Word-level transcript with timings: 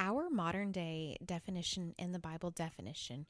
Our 0.00 0.30
modern 0.30 0.70
day 0.70 1.16
definition 1.26 1.92
and 1.98 2.14
the 2.14 2.20
Bible 2.20 2.52
definition 2.52 3.26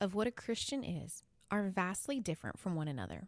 of 0.00 0.14
what 0.14 0.28
a 0.28 0.30
Christian 0.30 0.84
is 0.84 1.24
are 1.50 1.68
vastly 1.68 2.20
different 2.20 2.56
from 2.56 2.76
one 2.76 2.86
another. 2.86 3.26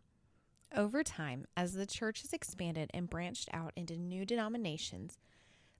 Over 0.72 1.02
time, 1.02 1.46
as 1.56 1.72
the 1.72 1.84
church 1.84 2.22
has 2.22 2.32
expanded 2.32 2.88
and 2.94 3.10
branched 3.10 3.48
out 3.52 3.72
into 3.74 3.96
new 3.96 4.24
denominations, 4.24 5.18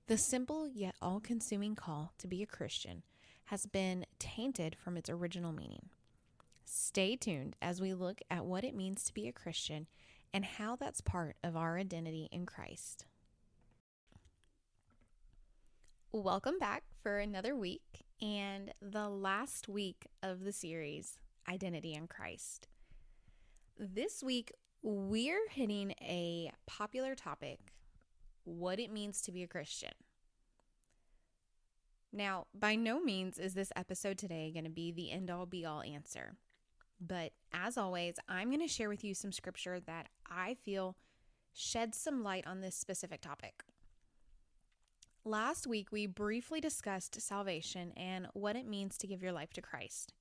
the 0.08 0.18
simple 0.18 0.66
yet 0.66 0.96
all 1.00 1.20
consuming 1.20 1.76
call 1.76 2.12
to 2.18 2.26
be 2.26 2.42
a 2.42 2.46
Christian 2.46 3.04
has 3.46 3.66
been 3.66 4.04
tainted 4.18 4.76
from 4.76 4.96
its 4.96 5.08
original 5.08 5.52
meaning. 5.52 5.90
Stay 6.64 7.14
tuned 7.14 7.54
as 7.62 7.80
we 7.80 7.94
look 7.94 8.20
at 8.28 8.44
what 8.44 8.64
it 8.64 8.74
means 8.74 9.04
to 9.04 9.14
be 9.14 9.28
a 9.28 9.32
Christian 9.32 9.86
and 10.34 10.44
how 10.44 10.74
that's 10.74 11.00
part 11.00 11.36
of 11.44 11.56
our 11.56 11.78
identity 11.78 12.28
in 12.32 12.46
Christ. 12.46 13.06
Welcome 16.18 16.58
back 16.58 16.84
for 17.02 17.18
another 17.18 17.54
week 17.54 18.06
and 18.22 18.72
the 18.80 19.06
last 19.10 19.68
week 19.68 20.06
of 20.22 20.44
the 20.44 20.52
series, 20.52 21.18
Identity 21.46 21.92
in 21.92 22.06
Christ. 22.06 22.68
This 23.78 24.22
week, 24.22 24.50
we're 24.82 25.46
hitting 25.50 25.92
a 26.00 26.50
popular 26.66 27.14
topic 27.14 27.58
what 28.44 28.80
it 28.80 28.90
means 28.90 29.20
to 29.22 29.30
be 29.30 29.42
a 29.42 29.46
Christian. 29.46 29.90
Now, 32.14 32.46
by 32.58 32.76
no 32.76 32.98
means 32.98 33.38
is 33.38 33.52
this 33.52 33.72
episode 33.76 34.16
today 34.16 34.50
going 34.54 34.64
to 34.64 34.70
be 34.70 34.90
the 34.90 35.12
end 35.12 35.30
all 35.30 35.44
be 35.44 35.66
all 35.66 35.82
answer. 35.82 36.36
But 36.98 37.32
as 37.52 37.76
always, 37.76 38.14
I'm 38.26 38.48
going 38.48 38.66
to 38.66 38.68
share 38.68 38.88
with 38.88 39.04
you 39.04 39.12
some 39.12 39.32
scripture 39.32 39.80
that 39.80 40.08
I 40.26 40.56
feel 40.64 40.96
sheds 41.52 41.98
some 41.98 42.22
light 42.22 42.46
on 42.46 42.62
this 42.62 42.74
specific 42.74 43.20
topic. 43.20 43.64
Last 45.26 45.66
week, 45.66 45.90
we 45.90 46.06
briefly 46.06 46.60
discussed 46.60 47.20
salvation 47.20 47.90
and 47.96 48.28
what 48.34 48.54
it 48.54 48.64
means 48.64 48.96
to 48.98 49.08
give 49.08 49.24
your 49.24 49.32
life 49.32 49.52
to 49.54 49.60
Christ. 49.60 50.14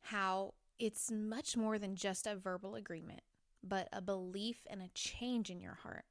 How 0.00 0.54
it's 0.78 1.10
much 1.12 1.58
more 1.58 1.78
than 1.78 1.94
just 1.94 2.26
a 2.26 2.34
verbal 2.34 2.74
agreement, 2.74 3.20
but 3.62 3.86
a 3.92 4.00
belief 4.00 4.66
and 4.70 4.80
a 4.80 4.88
change 4.94 5.50
in 5.50 5.60
your 5.60 5.74
heart. 5.74 6.06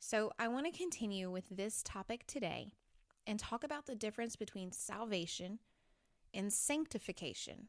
So, 0.00 0.32
I 0.36 0.48
want 0.48 0.66
to 0.66 0.76
continue 0.76 1.30
with 1.30 1.44
this 1.48 1.80
topic 1.84 2.26
today 2.26 2.72
and 3.24 3.38
talk 3.38 3.62
about 3.62 3.86
the 3.86 3.94
difference 3.94 4.34
between 4.34 4.72
salvation 4.72 5.60
and 6.34 6.52
sanctification 6.52 7.68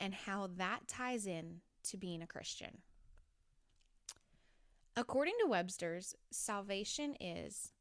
and 0.00 0.14
how 0.14 0.48
that 0.56 0.88
ties 0.88 1.26
in 1.26 1.60
to 1.82 1.98
being 1.98 2.22
a 2.22 2.26
Christian. 2.26 2.78
According 4.96 5.34
to 5.42 5.46
Webster's, 5.46 6.14
salvation 6.30 7.16
is 7.20 7.72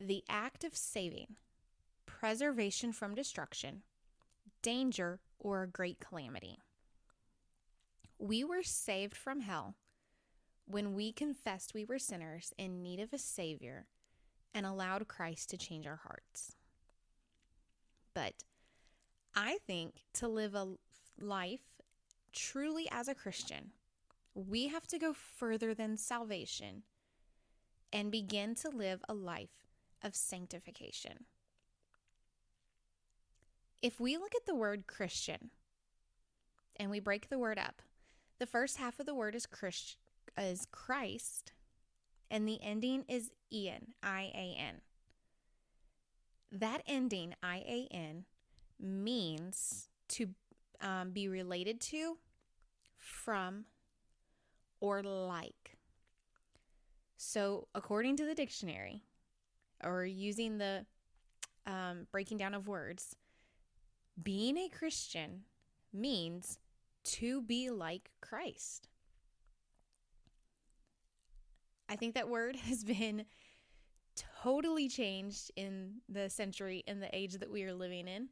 the 0.00 0.22
act 0.28 0.64
of 0.64 0.76
saving, 0.76 1.36
preservation 2.04 2.92
from 2.92 3.14
destruction, 3.14 3.82
danger, 4.62 5.20
or 5.38 5.62
a 5.62 5.68
great 5.68 6.00
calamity. 6.00 6.58
We 8.18 8.44
were 8.44 8.62
saved 8.62 9.16
from 9.16 9.40
hell 9.40 9.74
when 10.66 10.94
we 10.94 11.12
confessed 11.12 11.74
we 11.74 11.84
were 11.84 11.98
sinners 11.98 12.52
in 12.58 12.82
need 12.82 13.00
of 13.00 13.12
a 13.12 13.18
Savior 13.18 13.86
and 14.54 14.66
allowed 14.66 15.06
Christ 15.06 15.50
to 15.50 15.58
change 15.58 15.86
our 15.86 16.00
hearts. 16.02 16.56
But 18.14 18.44
I 19.34 19.58
think 19.66 20.04
to 20.14 20.28
live 20.28 20.54
a 20.54 20.74
life 21.20 21.60
truly 22.32 22.88
as 22.90 23.08
a 23.08 23.14
Christian, 23.14 23.72
we 24.34 24.68
have 24.68 24.86
to 24.88 24.98
go 24.98 25.12
further 25.12 25.74
than 25.74 25.96
salvation 25.96 26.82
and 27.92 28.10
begin 28.10 28.54
to 28.56 28.70
live 28.70 29.04
a 29.08 29.14
life 29.14 29.65
of 30.02 30.14
sanctification. 30.14 31.24
If 33.82 34.00
we 34.00 34.16
look 34.16 34.34
at 34.34 34.46
the 34.46 34.54
word 34.54 34.86
Christian 34.86 35.50
and 36.76 36.90
we 36.90 37.00
break 37.00 37.28
the 37.28 37.38
word 37.38 37.58
up, 37.58 37.82
the 38.38 38.46
first 38.46 38.76
half 38.76 38.98
of 39.00 39.06
the 39.06 39.14
word 39.14 39.34
is 39.34 39.46
Christ 39.46 39.96
is 40.38 40.66
Christ 40.70 41.52
and 42.30 42.46
the 42.46 42.58
ending 42.62 43.04
is 43.08 43.30
Ian, 43.52 43.94
I 44.02 44.30
A 44.34 44.56
N. 44.58 44.80
That 46.52 46.82
ending, 46.86 47.34
I 47.42 47.56
A 47.58 47.88
N, 47.90 48.24
means 48.80 49.88
to 50.08 50.28
um, 50.80 51.10
be 51.10 51.28
related 51.28 51.80
to, 51.82 52.18
from, 52.98 53.64
or 54.80 55.02
like. 55.02 55.78
So, 57.16 57.68
according 57.74 58.16
to 58.16 58.26
the 58.26 58.34
dictionary, 58.34 59.02
or 59.84 60.04
using 60.04 60.58
the 60.58 60.84
um, 61.66 62.06
breaking 62.12 62.38
down 62.38 62.54
of 62.54 62.68
words, 62.68 63.16
being 64.22 64.56
a 64.56 64.68
Christian 64.68 65.42
means 65.92 66.58
to 67.04 67.42
be 67.42 67.70
like 67.70 68.10
Christ. 68.20 68.88
I 71.88 71.96
think 71.96 72.14
that 72.14 72.28
word 72.28 72.56
has 72.68 72.84
been 72.84 73.24
totally 74.42 74.88
changed 74.88 75.50
in 75.56 75.96
the 76.08 76.28
century 76.30 76.82
in 76.86 77.00
the 77.00 77.14
age 77.14 77.34
that 77.34 77.50
we 77.50 77.64
are 77.64 77.74
living 77.74 78.08
in. 78.08 78.28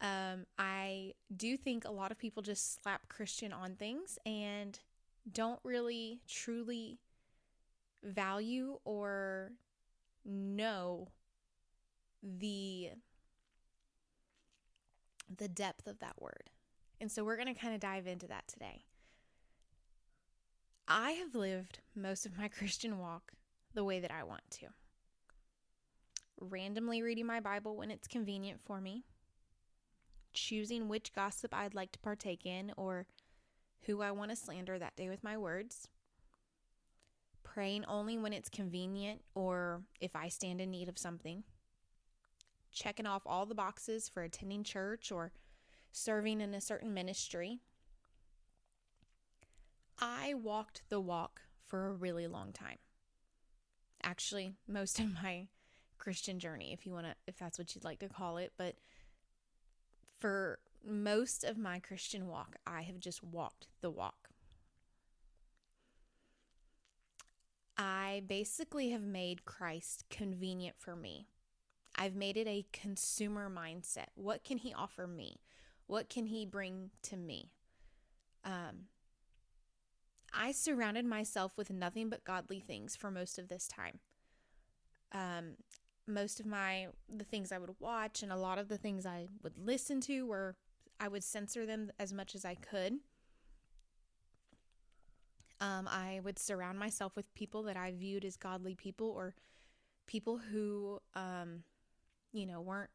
Um, 0.00 0.44
I 0.58 1.14
do 1.34 1.56
think 1.56 1.84
a 1.84 1.90
lot 1.90 2.10
of 2.10 2.18
people 2.18 2.42
just 2.42 2.82
slap 2.82 3.08
Christian 3.08 3.52
on 3.52 3.76
things 3.76 4.18
and 4.26 4.78
don't 5.32 5.60
really 5.64 6.20
truly 6.28 6.98
value 8.02 8.78
or 8.84 9.52
know 10.24 11.08
the 12.22 12.90
the 15.36 15.48
depth 15.48 15.86
of 15.86 15.98
that 16.00 16.20
word. 16.20 16.50
And 17.00 17.10
so 17.10 17.24
we're 17.24 17.36
going 17.36 17.52
to 17.52 17.60
kind 17.60 17.74
of 17.74 17.80
dive 17.80 18.06
into 18.06 18.26
that 18.28 18.46
today. 18.46 18.84
I 20.86 21.12
have 21.12 21.34
lived 21.34 21.80
most 21.94 22.26
of 22.26 22.38
my 22.38 22.48
Christian 22.58 22.98
walk 22.98 23.32
the 23.74 23.84
way 23.84 24.00
that 24.00 24.12
I 24.12 24.22
want 24.22 24.42
to. 24.52 24.66
Randomly 26.40 27.02
reading 27.02 27.26
my 27.26 27.40
Bible 27.40 27.76
when 27.76 27.90
it's 27.90 28.06
convenient 28.06 28.60
for 28.64 28.80
me, 28.80 29.04
choosing 30.32 30.88
which 30.88 31.14
gossip 31.14 31.54
I'd 31.54 31.74
like 31.74 31.92
to 31.92 31.98
partake 31.98 32.44
in 32.44 32.72
or 32.76 33.06
who 33.86 34.02
I 34.02 34.10
want 34.10 34.30
to 34.30 34.36
slander 34.36 34.78
that 34.78 34.96
day 34.96 35.08
with 35.08 35.24
my 35.24 35.36
words, 35.36 35.88
praying 37.54 37.84
only 37.86 38.18
when 38.18 38.32
it's 38.32 38.48
convenient 38.48 39.20
or 39.36 39.82
if 40.00 40.16
I 40.16 40.28
stand 40.28 40.60
in 40.60 40.72
need 40.72 40.88
of 40.88 40.98
something, 40.98 41.44
checking 42.72 43.06
off 43.06 43.22
all 43.24 43.46
the 43.46 43.54
boxes 43.54 44.08
for 44.08 44.24
attending 44.24 44.64
church 44.64 45.12
or 45.12 45.30
serving 45.92 46.40
in 46.40 46.52
a 46.52 46.60
certain 46.60 46.92
ministry. 46.92 47.60
I 50.00 50.34
walked 50.34 50.82
the 50.88 50.98
walk 50.98 51.42
for 51.64 51.86
a 51.86 51.92
really 51.92 52.26
long 52.26 52.52
time. 52.52 52.78
Actually, 54.02 54.54
most 54.66 54.98
of 54.98 55.14
my 55.22 55.46
Christian 55.98 56.40
journey, 56.40 56.72
if 56.72 56.84
you 56.84 56.92
want 56.92 57.06
to, 57.06 57.14
if 57.28 57.38
that's 57.38 57.58
what 57.58 57.74
you'd 57.74 57.84
like 57.84 58.00
to 58.00 58.08
call 58.08 58.36
it, 58.38 58.52
but 58.58 58.74
for 60.18 60.58
most 60.84 61.44
of 61.44 61.56
my 61.56 61.78
Christian 61.78 62.26
walk, 62.26 62.56
I 62.66 62.82
have 62.82 62.98
just 62.98 63.22
walked 63.22 63.68
the 63.80 63.90
walk. 63.90 64.30
I 67.76 68.22
basically 68.26 68.90
have 68.90 69.02
made 69.02 69.44
Christ 69.44 70.04
convenient 70.10 70.76
for 70.78 70.94
me. 70.94 71.26
I've 71.96 72.14
made 72.14 72.36
it 72.36 72.46
a 72.46 72.66
consumer 72.72 73.50
mindset. 73.50 74.08
What 74.14 74.44
can 74.44 74.58
he 74.58 74.72
offer 74.72 75.06
me? 75.06 75.40
What 75.86 76.08
can 76.08 76.26
he 76.26 76.46
bring 76.46 76.90
to 77.02 77.16
me? 77.16 77.50
Um, 78.44 78.86
I 80.32 80.52
surrounded 80.52 81.04
myself 81.04 81.56
with 81.56 81.70
nothing 81.70 82.08
but 82.08 82.24
godly 82.24 82.60
things 82.60 82.96
for 82.96 83.10
most 83.10 83.38
of 83.38 83.48
this 83.48 83.68
time. 83.68 84.00
Um, 85.12 85.56
most 86.06 86.40
of 86.40 86.46
my 86.46 86.88
the 87.08 87.24
things 87.24 87.52
I 87.52 87.58
would 87.58 87.74
watch 87.78 88.22
and 88.22 88.32
a 88.32 88.36
lot 88.36 88.58
of 88.58 88.68
the 88.68 88.76
things 88.76 89.06
I 89.06 89.28
would 89.42 89.56
listen 89.56 90.00
to 90.02 90.26
were 90.26 90.56
I 91.00 91.08
would 91.08 91.24
censor 91.24 91.66
them 91.66 91.90
as 91.98 92.12
much 92.12 92.34
as 92.34 92.44
I 92.44 92.54
could 92.54 92.98
um, 95.64 95.88
I 95.90 96.20
would 96.22 96.38
surround 96.38 96.78
myself 96.78 97.16
with 97.16 97.34
people 97.34 97.62
that 97.62 97.76
I 97.76 97.90
viewed 97.92 98.26
as 98.26 98.36
godly 98.36 98.74
people 98.74 99.08
or 99.08 99.34
people 100.06 100.36
who, 100.36 101.00
um, 101.14 101.62
you 102.34 102.44
know, 102.44 102.60
weren't 102.60 102.90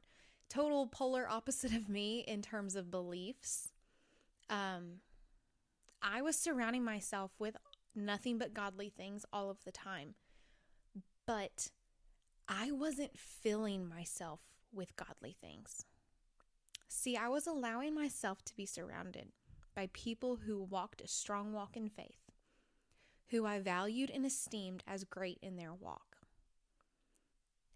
total 0.51 0.85
polar 0.85 1.27
opposite 1.27 1.73
of 1.73 1.89
me 1.89 2.23
in 2.27 2.43
terms 2.43 2.75
of 2.75 2.91
beliefs. 2.91 3.69
Um, 4.51 4.99
I 6.03 6.21
was 6.21 6.37
surrounding 6.37 6.83
myself 6.83 7.31
with 7.39 7.57
nothing 7.95 8.37
but 8.37 8.53
godly 8.53 8.89
things 8.89 9.25
all 9.33 9.49
of 9.49 9.63
the 9.63 9.71
time. 9.71 10.13
But 11.25 11.71
I 12.47 12.69
wasn't 12.69 13.17
filling 13.17 13.89
myself 13.89 14.41
with 14.71 14.95
godly 14.95 15.35
things. 15.41 15.85
See, 16.87 17.17
I 17.17 17.29
was 17.29 17.47
allowing 17.47 17.95
myself 17.95 18.43
to 18.45 18.55
be 18.55 18.67
surrounded 18.67 19.29
by 19.75 19.89
people 19.91 20.37
who 20.45 20.61
walked 20.61 21.01
a 21.01 21.07
strong 21.07 21.51
walk 21.51 21.75
in 21.75 21.89
faith 21.89 22.28
who 23.31 23.45
I 23.45 23.59
valued 23.59 24.09
and 24.09 24.25
esteemed 24.25 24.83
as 24.87 25.03
great 25.03 25.37
in 25.41 25.55
their 25.55 25.73
walk. 25.73 26.17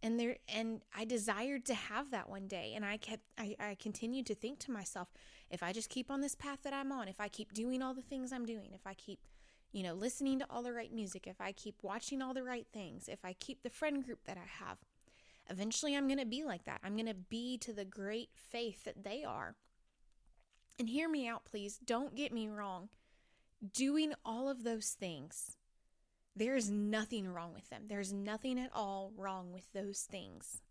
and 0.01 0.19
there 0.19 0.37
and 0.47 0.81
I 0.95 1.05
desired 1.05 1.65
to 1.65 1.73
have 1.73 2.11
that 2.11 2.29
one 2.29 2.47
day 2.47 2.73
and 2.75 2.83
I 2.85 2.97
kept 2.97 3.23
I, 3.37 3.55
I 3.59 3.75
continued 3.75 4.25
to 4.27 4.35
think 4.35 4.59
to 4.59 4.71
myself 4.71 5.07
if 5.49 5.63
I 5.63 5.71
just 5.71 5.89
keep 5.89 6.11
on 6.11 6.21
this 6.21 6.35
path 6.35 6.59
that 6.63 6.73
I'm 6.73 6.91
on 6.91 7.07
if 7.07 7.21
I 7.21 7.29
keep 7.29 7.53
doing 7.53 7.81
all 7.81 7.93
the 7.93 8.01
things 8.01 8.33
I'm 8.33 8.45
doing 8.45 8.71
if 8.73 8.85
I 8.85 8.93
keep 8.93 9.19
you 9.71 9.81
know 9.83 9.93
listening 9.93 10.39
to 10.39 10.45
all 10.49 10.61
the 10.61 10.73
right 10.73 10.91
music 10.93 11.25
if 11.27 11.39
I 11.39 11.53
keep 11.53 11.75
watching 11.81 12.21
all 12.21 12.33
the 12.33 12.43
right 12.43 12.67
things 12.73 13.07
if 13.07 13.23
I 13.23 13.33
keep 13.33 13.63
the 13.63 13.69
friend 13.69 14.03
group 14.03 14.19
that 14.25 14.37
I 14.37 14.65
have 14.65 14.77
eventually 15.49 15.95
I'm 15.95 16.07
to 16.19 16.25
be 16.25 16.43
like 16.43 16.65
that. 16.65 16.81
I'm 16.83 16.97
to 16.97 17.13
be 17.13 17.57
to 17.59 17.73
the 17.73 17.85
great 17.85 18.29
faith 18.33 18.83
that 18.85 19.03
they 19.03 19.23
are. 19.23 19.55
And 20.79 20.89
hear 20.89 21.09
me 21.09 21.27
out 21.27 21.45
please. 21.45 21.79
Don't 21.83 22.15
get 22.15 22.33
me 22.33 22.49
wrong 22.49 22.89
doing 23.71 24.13
all 24.25 24.49
of 24.49 24.63
those 24.63 24.89
things 24.89 25.55
there's 26.35 26.69
nothing 26.69 27.31
wrong 27.31 27.53
with 27.53 27.69
them. 27.69 27.83
There's 27.87 28.11
nothing 28.11 28.59
at 28.59 28.71
all 28.73 29.11
wrong 29.15 29.51
with 29.51 29.71
those 29.71 30.01
things. 30.01 30.61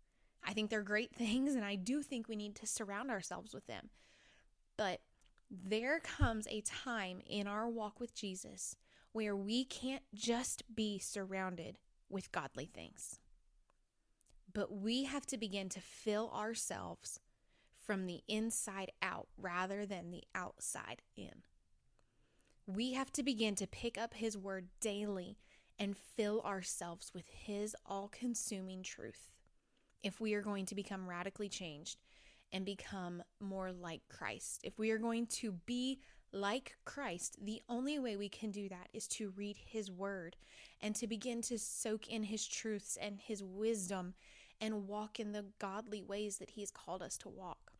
I 0.43 0.53
think 0.53 0.69
they're 0.69 0.81
great 0.81 1.11
things, 1.15 1.55
and 1.55 1.63
I 1.63 1.75
do 1.75 2.01
think 2.01 2.27
we 2.27 2.35
need 2.35 2.55
to 2.55 2.67
surround 2.67 3.09
ourselves 3.09 3.53
with 3.53 3.67
them. 3.67 3.89
But 4.77 4.99
there 5.49 5.99
comes 5.99 6.47
a 6.47 6.61
time 6.61 7.21
in 7.25 7.47
our 7.47 7.69
walk 7.69 7.99
with 7.99 8.15
Jesus 8.15 8.75
where 9.11 9.35
we 9.35 9.63
can't 9.63 10.03
just 10.13 10.63
be 10.75 10.97
surrounded 10.97 11.77
with 12.09 12.31
godly 12.31 12.65
things, 12.65 13.19
but 14.51 14.75
we 14.75 15.03
have 15.03 15.25
to 15.27 15.37
begin 15.37 15.69
to 15.69 15.79
fill 15.79 16.31
ourselves 16.35 17.19
from 17.77 18.07
the 18.07 18.21
inside 18.27 18.91
out 19.01 19.27
rather 19.37 19.85
than 19.85 20.09
the 20.09 20.23
outside 20.33 21.03
in. 21.15 21.43
We 22.65 22.93
have 22.93 23.11
to 23.13 23.23
begin 23.23 23.55
to 23.55 23.67
pick 23.67 23.97
up 23.97 24.13
His 24.13 24.37
word 24.37 24.69
daily 24.79 25.37
and 25.77 25.97
fill 25.97 26.41
ourselves 26.41 27.11
with 27.13 27.25
His 27.27 27.75
all 27.85 28.07
consuming 28.07 28.83
truth 28.83 29.31
if 30.01 30.21
we 30.21 30.33
are 30.33 30.41
going 30.41 30.65
to 30.67 30.75
become 30.75 31.09
radically 31.09 31.49
changed 31.49 31.97
and 32.53 32.65
become 32.65 33.21
more 33.41 33.73
like 33.73 34.01
Christ. 34.07 34.61
If 34.63 34.79
we 34.79 34.91
are 34.91 34.97
going 34.97 35.27
to 35.27 35.51
be 35.65 35.99
like 36.31 36.77
Christ, 36.85 37.37
the 37.43 37.61
only 37.67 37.99
way 37.99 38.15
we 38.15 38.29
can 38.29 38.49
do 38.49 38.69
that 38.69 38.87
is 38.93 39.07
to 39.09 39.33
read 39.35 39.57
His 39.57 39.91
Word 39.91 40.37
and 40.79 40.95
to 40.95 41.05
begin 41.05 41.41
to 41.43 41.59
soak 41.59 42.07
in 42.07 42.23
His 42.23 42.47
truths 42.47 42.97
and 43.01 43.19
His 43.19 43.43
wisdom 43.43 44.13
and 44.61 44.87
walk 44.87 45.19
in 45.19 45.33
the 45.33 45.45
godly 45.59 46.01
ways 46.01 46.37
that 46.37 46.51
He's 46.51 46.71
called 46.71 47.01
us 47.01 47.17
to 47.17 47.29
walk. 47.29 47.72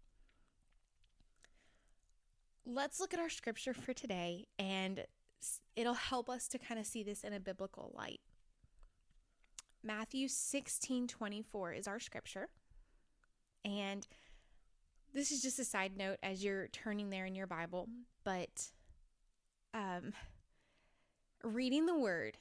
Let's 2.65 2.99
look 2.99 3.13
at 3.13 3.19
our 3.19 3.29
scripture 3.29 3.73
for 3.73 3.93
today 3.93 4.47
and 4.57 5.05
it'll 5.75 5.93
help 5.93 6.29
us 6.29 6.47
to 6.49 6.57
kind 6.57 6.79
of 6.79 6.85
see 6.85 7.03
this 7.03 7.23
in 7.23 7.33
a 7.33 7.39
biblical 7.39 7.91
light. 7.95 8.21
Matthew 9.83 10.29
16 10.29 11.07
24 11.07 11.73
is 11.73 11.87
our 11.87 11.99
scripture. 11.99 12.47
And 13.65 14.07
this 15.13 15.31
is 15.31 15.41
just 15.41 15.59
a 15.59 15.65
side 15.65 15.97
note 15.97 16.17
as 16.23 16.43
you're 16.43 16.67
turning 16.69 17.09
there 17.09 17.25
in 17.25 17.35
your 17.35 17.47
Bible, 17.47 17.87
but 18.23 18.71
um, 19.73 20.13
reading 21.43 21.85
the 21.85 21.97
word 21.97 22.37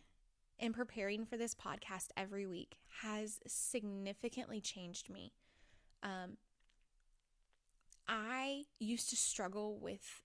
and 0.58 0.72
preparing 0.72 1.26
for 1.26 1.36
this 1.36 1.54
podcast 1.54 2.08
every 2.16 2.46
week 2.46 2.76
has 3.02 3.40
significantly 3.46 4.60
changed 4.60 5.10
me. 5.10 5.32
Um, 6.02 6.36
I 8.08 8.64
used 8.78 9.10
to 9.10 9.16
struggle 9.16 9.78
with 9.78 10.22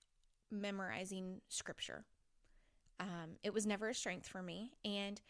memorizing 0.50 1.40
scripture. 1.48 2.04
Um, 3.00 3.36
it 3.42 3.54
was 3.54 3.66
never 3.66 3.88
a 3.88 3.94
strength 3.94 4.26
for 4.26 4.42
me. 4.42 4.72
And 4.84 5.20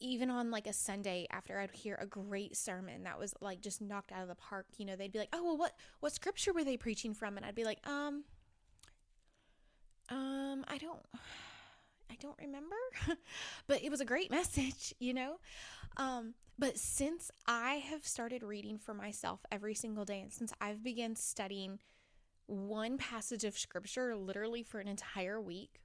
even 0.00 0.30
on 0.30 0.50
like 0.50 0.66
a 0.66 0.72
Sunday 0.72 1.26
after 1.30 1.58
I'd 1.58 1.72
hear 1.72 1.96
a 2.00 2.06
great 2.06 2.56
sermon 2.56 3.02
that 3.04 3.18
was 3.18 3.34
like 3.40 3.60
just 3.60 3.82
knocked 3.82 4.12
out 4.12 4.22
of 4.22 4.28
the 4.28 4.34
park, 4.34 4.66
you 4.78 4.86
know, 4.86 4.96
they'd 4.96 5.12
be 5.12 5.18
like, 5.18 5.28
"Oh, 5.32 5.44
well 5.44 5.56
what 5.58 5.74
what 6.00 6.12
scripture 6.12 6.52
were 6.52 6.64
they 6.64 6.76
preaching 6.78 7.12
from?" 7.12 7.36
And 7.36 7.44
I'd 7.44 7.54
be 7.54 7.64
like, 7.64 7.86
"Um 7.86 8.24
um 10.08 10.64
I 10.68 10.78
don't 10.78 11.04
I 12.10 12.16
don't 12.20 12.38
remember." 12.38 12.76
but 13.66 13.82
it 13.82 13.90
was 13.90 14.00
a 14.00 14.04
great 14.04 14.30
message, 14.38 14.94
you 14.98 15.14
know? 15.14 15.38
Um 15.96 16.34
but 16.58 16.76
since 16.76 17.30
I 17.46 17.76
have 17.76 18.06
started 18.06 18.42
reading 18.42 18.76
for 18.76 18.92
myself 18.92 19.40
every 19.50 19.74
single 19.74 20.04
day 20.04 20.20
and 20.20 20.30
since 20.30 20.52
I've 20.60 20.84
begun 20.84 21.16
studying 21.16 21.78
one 22.46 22.98
passage 22.98 23.44
of 23.44 23.56
scripture 23.56 24.14
literally 24.14 24.62
for 24.62 24.78
an 24.80 24.88
entire 24.88 25.40
week, 25.40 25.80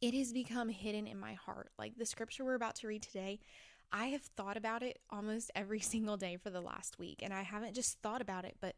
it 0.00 0.14
has 0.14 0.32
become 0.32 0.68
hidden 0.68 1.06
in 1.06 1.18
my 1.18 1.34
heart. 1.34 1.72
Like 1.78 1.96
the 1.98 2.06
scripture 2.06 2.44
we're 2.44 2.54
about 2.54 2.76
to 2.76 2.86
read 2.88 3.02
today, 3.02 3.40
I 3.92 4.06
have 4.06 4.22
thought 4.22 4.56
about 4.56 4.82
it 4.82 4.98
almost 5.10 5.50
every 5.54 5.80
single 5.80 6.16
day 6.16 6.36
for 6.36 6.50
the 6.50 6.60
last 6.60 6.98
week. 6.98 7.20
And 7.22 7.34
I 7.34 7.42
haven't 7.42 7.74
just 7.74 7.98
thought 8.00 8.22
about 8.22 8.44
it, 8.44 8.56
but 8.60 8.76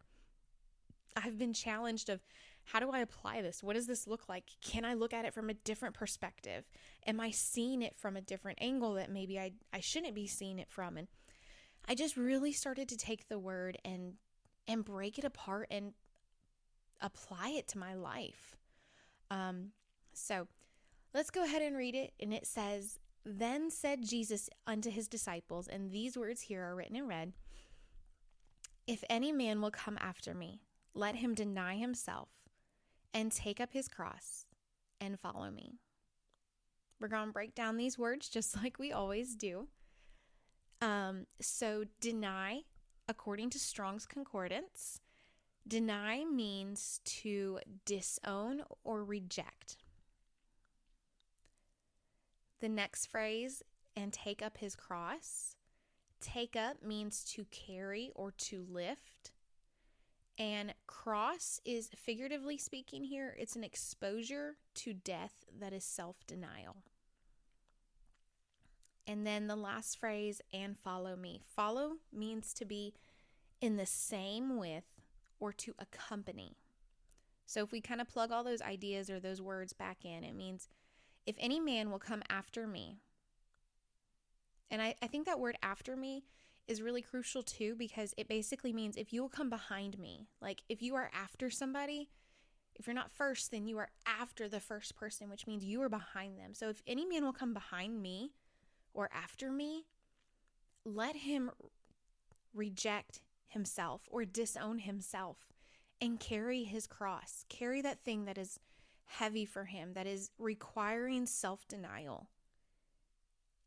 I've 1.14 1.38
been 1.38 1.52
challenged 1.52 2.08
of 2.08 2.20
how 2.64 2.78
do 2.80 2.90
I 2.90 3.00
apply 3.00 3.42
this? 3.42 3.62
What 3.62 3.74
does 3.74 3.86
this 3.86 4.06
look 4.06 4.28
like? 4.28 4.44
Can 4.60 4.84
I 4.84 4.94
look 4.94 5.12
at 5.12 5.24
it 5.24 5.34
from 5.34 5.50
a 5.50 5.54
different 5.54 5.94
perspective? 5.94 6.64
Am 7.06 7.20
I 7.20 7.30
seeing 7.30 7.82
it 7.82 7.96
from 7.96 8.16
a 8.16 8.20
different 8.20 8.58
angle 8.60 8.94
that 8.94 9.10
maybe 9.10 9.38
I, 9.38 9.52
I 9.72 9.80
shouldn't 9.80 10.14
be 10.14 10.26
seeing 10.26 10.58
it 10.58 10.70
from? 10.70 10.96
And 10.96 11.08
I 11.88 11.94
just 11.94 12.16
really 12.16 12.52
started 12.52 12.88
to 12.88 12.96
take 12.96 13.28
the 13.28 13.38
word 13.38 13.78
and 13.84 14.14
and 14.68 14.84
break 14.84 15.18
it 15.18 15.24
apart 15.24 15.66
and 15.72 15.92
apply 17.00 17.50
it 17.50 17.66
to 17.68 17.78
my 17.78 17.94
life. 17.94 18.56
Um, 19.28 19.72
so 20.12 20.46
Let's 21.14 21.30
go 21.30 21.44
ahead 21.44 21.60
and 21.60 21.76
read 21.76 21.94
it. 21.94 22.12
And 22.20 22.32
it 22.32 22.46
says, 22.46 22.98
Then 23.24 23.70
said 23.70 24.08
Jesus 24.08 24.48
unto 24.66 24.90
his 24.90 25.08
disciples, 25.08 25.68
and 25.68 25.90
these 25.90 26.16
words 26.16 26.42
here 26.42 26.62
are 26.62 26.74
written 26.74 26.96
in 26.96 27.06
red 27.06 27.32
If 28.86 29.04
any 29.10 29.30
man 29.30 29.60
will 29.60 29.70
come 29.70 29.98
after 30.00 30.34
me, 30.34 30.62
let 30.94 31.16
him 31.16 31.34
deny 31.34 31.76
himself 31.76 32.28
and 33.14 33.30
take 33.30 33.60
up 33.60 33.72
his 33.72 33.88
cross 33.88 34.46
and 35.00 35.18
follow 35.18 35.50
me. 35.50 35.74
We're 37.00 37.08
going 37.08 37.26
to 37.28 37.32
break 37.32 37.54
down 37.54 37.76
these 37.76 37.98
words 37.98 38.28
just 38.28 38.56
like 38.62 38.78
we 38.78 38.92
always 38.92 39.34
do. 39.34 39.68
Um, 40.80 41.26
so, 41.40 41.84
deny, 42.00 42.62
according 43.08 43.50
to 43.50 43.58
Strong's 43.58 44.04
Concordance, 44.06 45.00
deny 45.66 46.24
means 46.24 47.00
to 47.04 47.60
disown 47.84 48.62
or 48.82 49.04
reject. 49.04 49.76
The 52.60 52.68
next 52.68 53.06
phrase, 53.06 53.62
and 53.96 54.12
take 54.12 54.42
up 54.42 54.58
his 54.58 54.74
cross. 54.74 55.56
Take 56.20 56.56
up 56.56 56.82
means 56.82 57.24
to 57.34 57.44
carry 57.50 58.10
or 58.14 58.30
to 58.30 58.64
lift. 58.68 59.32
And 60.38 60.74
cross 60.86 61.60
is 61.64 61.90
figuratively 61.94 62.56
speaking 62.56 63.04
here, 63.04 63.36
it's 63.38 63.56
an 63.56 63.64
exposure 63.64 64.56
to 64.76 64.94
death 64.94 65.44
that 65.60 65.72
is 65.72 65.84
self 65.84 66.26
denial. 66.26 66.76
And 69.06 69.26
then 69.26 69.46
the 69.46 69.56
last 69.56 69.98
phrase, 69.98 70.40
and 70.52 70.78
follow 70.78 71.16
me. 71.16 71.42
Follow 71.44 71.96
means 72.12 72.54
to 72.54 72.64
be 72.64 72.94
in 73.60 73.76
the 73.76 73.86
same 73.86 74.56
with 74.58 74.84
or 75.40 75.52
to 75.52 75.74
accompany. 75.78 76.56
So 77.46 77.62
if 77.62 77.72
we 77.72 77.80
kind 77.80 78.00
of 78.00 78.08
plug 78.08 78.30
all 78.30 78.44
those 78.44 78.62
ideas 78.62 79.10
or 79.10 79.20
those 79.20 79.42
words 79.42 79.72
back 79.72 80.04
in, 80.04 80.24
it 80.24 80.34
means 80.34 80.68
if 81.26 81.36
any 81.38 81.60
man 81.60 81.90
will 81.90 81.98
come 81.98 82.22
after 82.30 82.66
me, 82.66 82.98
and 84.70 84.80
I, 84.80 84.94
I 85.02 85.06
think 85.06 85.26
that 85.26 85.38
word 85.38 85.56
after 85.62 85.96
me 85.96 86.24
is 86.68 86.82
really 86.82 87.02
crucial 87.02 87.42
too 87.42 87.74
because 87.76 88.14
it 88.16 88.28
basically 88.28 88.72
means 88.72 88.96
if 88.96 89.12
you 89.12 89.22
will 89.22 89.28
come 89.28 89.50
behind 89.50 89.98
me, 89.98 90.28
like 90.40 90.62
if 90.68 90.82
you 90.82 90.94
are 90.94 91.10
after 91.14 91.50
somebody, 91.50 92.08
if 92.74 92.86
you're 92.86 92.94
not 92.94 93.10
first, 93.10 93.50
then 93.50 93.66
you 93.66 93.78
are 93.78 93.90
after 94.06 94.48
the 94.48 94.60
first 94.60 94.96
person, 94.96 95.28
which 95.28 95.46
means 95.46 95.64
you 95.64 95.82
are 95.82 95.88
behind 95.88 96.38
them. 96.38 96.54
So 96.54 96.68
if 96.68 96.82
any 96.86 97.04
man 97.04 97.24
will 97.24 97.32
come 97.32 97.52
behind 97.52 98.00
me 98.00 98.32
or 98.94 99.10
after 99.12 99.50
me, 99.50 99.86
let 100.84 101.16
him 101.16 101.50
reject 102.54 103.20
himself 103.48 104.02
or 104.10 104.24
disown 104.24 104.80
himself 104.80 105.48
and 106.00 106.18
carry 106.18 106.64
his 106.64 106.86
cross, 106.86 107.44
carry 107.48 107.82
that 107.82 108.02
thing 108.04 108.24
that 108.24 108.38
is 108.38 108.58
heavy 109.04 109.44
for 109.44 109.66
him, 109.66 109.92
that 109.92 110.06
is 110.06 110.30
requiring 110.38 111.26
self 111.26 111.66
denial. 111.68 112.28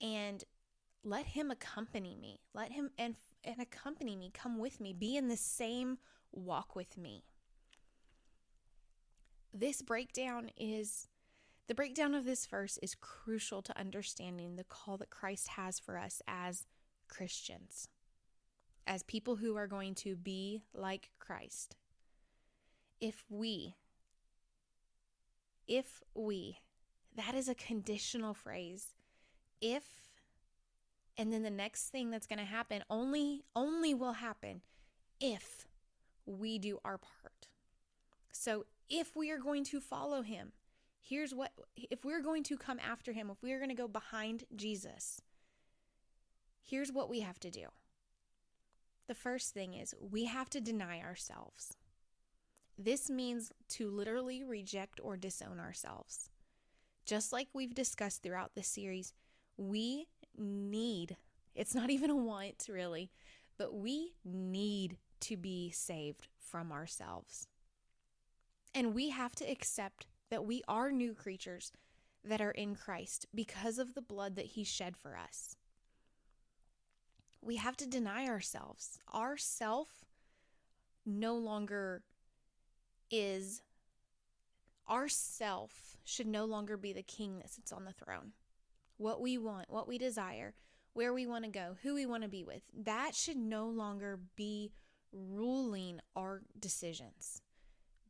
And 0.02 0.44
let 1.06 1.28
him 1.28 1.52
accompany 1.52 2.18
me. 2.20 2.40
Let 2.54 2.72
him 2.72 2.90
and, 2.98 3.16
and 3.44 3.62
accompany 3.62 4.16
me, 4.16 4.32
come 4.34 4.58
with 4.58 4.80
me, 4.82 4.92
be 4.92 5.16
in 5.16 5.28
the 5.28 5.38
same 5.38 6.00
walk 6.32 6.76
with 6.76 6.98
me. 6.98 7.24
This 9.54 9.82
breakdown 9.82 10.50
is 10.58 11.08
the 11.68 11.76
breakdown 11.76 12.14
of 12.14 12.26
this 12.26 12.46
verse 12.46 12.78
is 12.84 12.96
crucial 12.96 13.62
to 13.62 13.80
understanding 13.80 14.56
the 14.56 14.64
call 14.64 14.98
that 14.98 15.10
Christ 15.10 15.50
has 15.50 15.80
for 15.80 15.98
us 15.98 16.22
as 16.28 16.66
Christians, 17.08 17.88
as 18.86 19.02
people 19.04 19.38
who 19.38 19.56
are 19.56 19.68
going 19.68 19.96
to 19.96 20.16
be 20.16 20.64
like 20.74 21.10
Christ. 21.20 21.76
If 23.00 23.26
we 23.30 23.76
if 25.68 26.04
we, 26.14 26.60
that 27.16 27.34
is 27.34 27.50
a 27.50 27.56
conditional 27.56 28.34
phrase. 28.34 28.94
If 29.62 30.05
And 31.18 31.32
then 31.32 31.44
the 31.44 31.50
next 31.50 31.90
thing 31.90 32.12
that's 32.12 32.28
going 32.28 32.40
to 32.40 32.46
happen 32.46 32.84
only 32.90 33.42
only 33.56 33.94
will 33.94 34.14
happen 34.14 34.62
if 35.20 35.66
we 36.26 36.60
do 36.60 36.80
our 36.84 36.98
part. 36.98 37.48
So 38.32 38.66
if 38.90 39.16
we 39.16 39.32
are 39.32 39.38
going 39.38 39.64
to 39.66 39.80
follow 39.80 40.22
him, 40.22 40.52
here's 41.02 41.34
what 41.34 41.52
if 41.76 42.04
we're 42.04 42.22
going 42.22 42.44
to 42.44 42.58
come 42.58 42.80
after 42.80 43.14
him, 43.14 43.30
if 43.30 43.42
we 43.42 43.54
are 43.54 43.60
going 43.60 43.70
to 43.70 43.76
go 43.76 43.88
behind 43.88 44.44
Jesus, 44.56 45.22
here's 46.62 46.92
what 46.92 47.10
we 47.10 47.22
have 47.22 47.40
to 47.40 47.52
do. 47.52 47.68
The 49.08 49.16
first 49.16 49.54
thing 49.54 49.74
is 49.74 49.94
we 50.00 50.26
have 50.26 50.50
to 50.50 50.62
deny 50.62 51.00
ourselves. 51.00 51.78
This 52.78 53.10
means 53.10 53.54
to 53.70 53.90
literally 53.90 54.44
reject 54.44 55.00
or 55.02 55.16
disown 55.16 55.60
ourselves. 55.60 56.30
Just 57.06 57.32
like 57.32 57.48
we've 57.54 57.76
discussed 57.76 58.22
throughout 58.24 58.56
this 58.56 58.68
series, 58.68 59.14
we 59.58 60.08
need, 60.38 61.18
it's 61.54 61.76
not 61.76 61.90
even 61.90 62.10
a 62.10 62.16
want 62.16 62.68
really, 62.70 63.12
but 63.58 63.74
we 63.74 64.14
need 64.24 64.98
to 65.22 65.38
be 65.38 65.72
saved 65.72 66.28
from 66.38 66.72
ourselves. 66.72 67.48
And 68.74 68.94
we 68.94 69.10
have 69.10 69.36
to 69.36 69.46
accept 69.46 70.08
that 70.30 70.46
we 70.46 70.62
are 70.68 70.92
new 70.92 71.14
creatures 71.14 71.72
that 72.24 72.42
are 72.42 72.52
in 72.52 72.76
Christ 72.76 73.26
because 73.34 73.80
of 73.80 73.94
the 73.94 74.02
blood 74.02 74.36
that 74.36 74.48
He 74.48 74.64
shed 74.64 74.98
for 74.98 75.18
us. 75.18 75.56
We 77.42 77.58
have 77.58 77.78
to 77.78 77.88
deny 77.88 78.28
ourselves. 78.28 79.00
Our 79.14 79.38
self 79.38 80.06
no 81.06 81.36
longer 81.36 82.02
is, 83.12 83.62
our 84.88 85.08
self 85.08 85.98
should 86.04 86.28
no 86.28 86.46
longer 86.46 86.76
be 86.76 86.92
the 86.92 87.04
king 87.04 87.38
that 87.38 87.52
sits 87.52 87.72
on 87.72 87.86
the 87.86 87.94
throne. 87.94 88.34
What 88.98 89.22
we 89.22 89.38
want, 89.38 89.70
what 89.70 89.88
we 89.88 89.98
desire, 89.98 90.54
where 90.94 91.14
we 91.14 91.28
want 91.28 91.44
to 91.44 91.52
go, 91.52 91.76
who 91.84 91.94
we 91.94 92.06
want 92.06 92.24
to 92.24 92.30
be 92.30 92.44
with, 92.44 92.64
that 92.74 93.14
should 93.16 93.38
no 93.38 93.68
longer 93.68 94.20
be 94.36 94.72
ruling 95.12 96.00
our 96.16 96.42
decisions. 96.60 97.42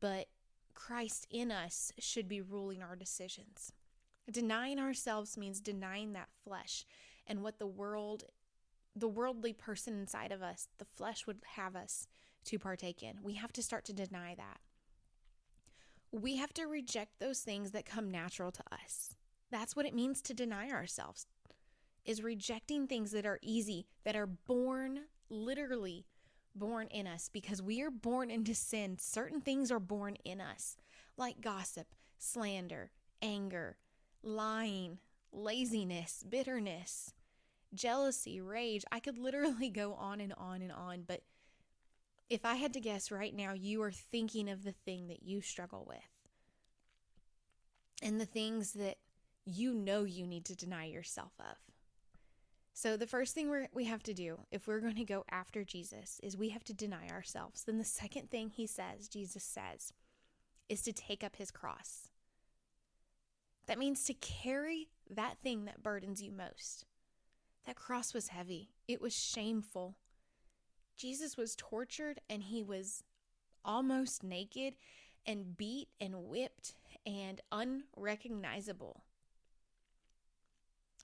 But 0.00 0.26
Christ 0.74 1.26
in 1.30 1.50
us 1.50 1.92
should 1.98 2.28
be 2.28 2.40
ruling 2.40 2.82
our 2.82 2.96
decisions. 2.96 3.72
Denying 4.30 4.78
ourselves 4.78 5.36
means 5.36 5.60
denying 5.60 6.12
that 6.12 6.28
flesh 6.44 6.84
and 7.26 7.42
what 7.42 7.58
the 7.58 7.66
world, 7.66 8.24
the 8.94 9.08
worldly 9.08 9.52
person 9.52 9.98
inside 9.98 10.32
of 10.32 10.42
us, 10.42 10.68
the 10.78 10.84
flesh 10.84 11.26
would 11.26 11.38
have 11.56 11.74
us 11.74 12.06
to 12.44 12.58
partake 12.58 13.02
in. 13.02 13.18
We 13.22 13.34
have 13.34 13.52
to 13.54 13.62
start 13.62 13.84
to 13.86 13.92
deny 13.92 14.34
that. 14.36 14.60
We 16.12 16.36
have 16.36 16.54
to 16.54 16.64
reject 16.64 17.18
those 17.18 17.40
things 17.40 17.72
that 17.72 17.84
come 17.84 18.10
natural 18.10 18.52
to 18.52 18.62
us. 18.72 19.16
That's 19.50 19.76
what 19.76 19.86
it 19.86 19.94
means 19.94 20.22
to 20.22 20.34
deny 20.34 20.70
ourselves. 20.70 21.26
Is 22.04 22.22
rejecting 22.22 22.86
things 22.86 23.10
that 23.12 23.26
are 23.26 23.40
easy, 23.42 23.86
that 24.04 24.16
are 24.16 24.26
born 24.26 25.00
literally 25.28 26.06
born 26.54 26.86
in 26.88 27.06
us 27.06 27.28
because 27.32 27.60
we 27.60 27.82
are 27.82 27.90
born 27.90 28.30
into 28.30 28.54
sin. 28.54 28.96
Certain 28.98 29.40
things 29.40 29.70
are 29.70 29.80
born 29.80 30.16
in 30.24 30.40
us, 30.40 30.76
like 31.16 31.40
gossip, 31.40 31.88
slander, 32.18 32.90
anger, 33.20 33.76
lying, 34.22 34.98
laziness, 35.32 36.24
bitterness, 36.28 37.12
jealousy, 37.74 38.40
rage. 38.40 38.84
I 38.90 39.00
could 39.00 39.18
literally 39.18 39.70
go 39.70 39.94
on 39.94 40.20
and 40.20 40.32
on 40.34 40.62
and 40.62 40.72
on, 40.72 41.02
but 41.06 41.22
if 42.28 42.44
I 42.44 42.56
had 42.56 42.72
to 42.72 42.80
guess 42.80 43.12
right 43.12 43.34
now, 43.34 43.52
you 43.52 43.82
are 43.82 43.92
thinking 43.92 44.48
of 44.48 44.64
the 44.64 44.72
thing 44.72 45.06
that 45.08 45.22
you 45.22 45.40
struggle 45.40 45.84
with 45.86 45.98
and 48.02 48.20
the 48.20 48.26
things 48.26 48.72
that 48.72 48.96
you 49.46 49.72
know 49.72 50.04
you 50.04 50.26
need 50.26 50.44
to 50.46 50.56
deny 50.56 50.84
yourself 50.84 51.32
of. 51.38 51.56
So, 52.74 52.98
the 52.98 53.06
first 53.06 53.34
thing 53.34 53.50
we 53.50 53.68
we 53.72 53.84
have 53.84 54.02
to 54.02 54.12
do 54.12 54.40
if 54.50 54.66
we're 54.66 54.80
going 54.80 54.96
to 54.96 55.04
go 55.04 55.24
after 55.30 55.64
Jesus 55.64 56.20
is 56.22 56.36
we 56.36 56.50
have 56.50 56.64
to 56.64 56.74
deny 56.74 57.08
ourselves. 57.08 57.64
Then, 57.64 57.78
the 57.78 57.84
second 57.84 58.30
thing 58.30 58.50
he 58.50 58.66
says, 58.66 59.08
Jesus 59.08 59.44
says, 59.44 59.94
is 60.68 60.82
to 60.82 60.92
take 60.92 61.24
up 61.24 61.36
his 61.36 61.50
cross. 61.50 62.10
That 63.66 63.78
means 63.78 64.04
to 64.04 64.14
carry 64.14 64.88
that 65.08 65.38
thing 65.42 65.64
that 65.64 65.82
burdens 65.82 66.22
you 66.22 66.32
most. 66.32 66.84
That 67.66 67.76
cross 67.76 68.12
was 68.12 68.28
heavy, 68.28 68.70
it 68.86 69.00
was 69.00 69.14
shameful. 69.14 69.96
Jesus 70.96 71.36
was 71.36 71.56
tortured 71.56 72.20
and 72.28 72.42
he 72.42 72.62
was 72.62 73.04
almost 73.64 74.22
naked 74.22 74.74
and 75.26 75.56
beat 75.56 75.88
and 76.00 76.14
whipped 76.24 76.74
and 77.04 77.40
unrecognizable. 77.52 79.02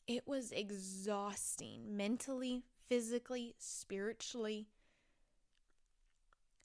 It 0.06 0.26
was 0.26 0.50
exhausting 0.52 1.96
mentally, 1.96 2.64
physically, 2.88 3.54
spiritually. 3.58 4.66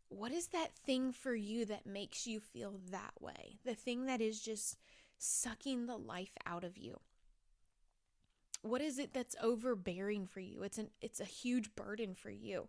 What 0.10 0.32
is 0.32 0.48
that 0.48 0.76
thing 0.76 1.12
for 1.12 1.36
you 1.36 1.66
that 1.66 1.86
makes 1.86 2.26
you 2.26 2.40
feel 2.40 2.80
that 2.92 3.14
way? 3.20 3.60
The 3.66 3.76
thing 3.76 4.06
that 4.06 4.22
is 4.22 4.42
just 4.42 4.78
sucking 5.18 5.86
the 5.86 5.98
life 5.98 6.32
out 6.46 6.64
of 6.64 6.78
you. 6.78 7.00
What 8.62 8.82
is 8.82 9.00
it 9.00 9.14
that's 9.14 9.36
overbearing 9.42 10.26
for 10.26 10.40
you? 10.40 10.64
It's 10.64 10.78
an 10.78 10.90
it's 11.02 11.20
a 11.20 11.26
huge 11.26 11.76
burden 11.76 12.16
for 12.16 12.30
you. 12.30 12.68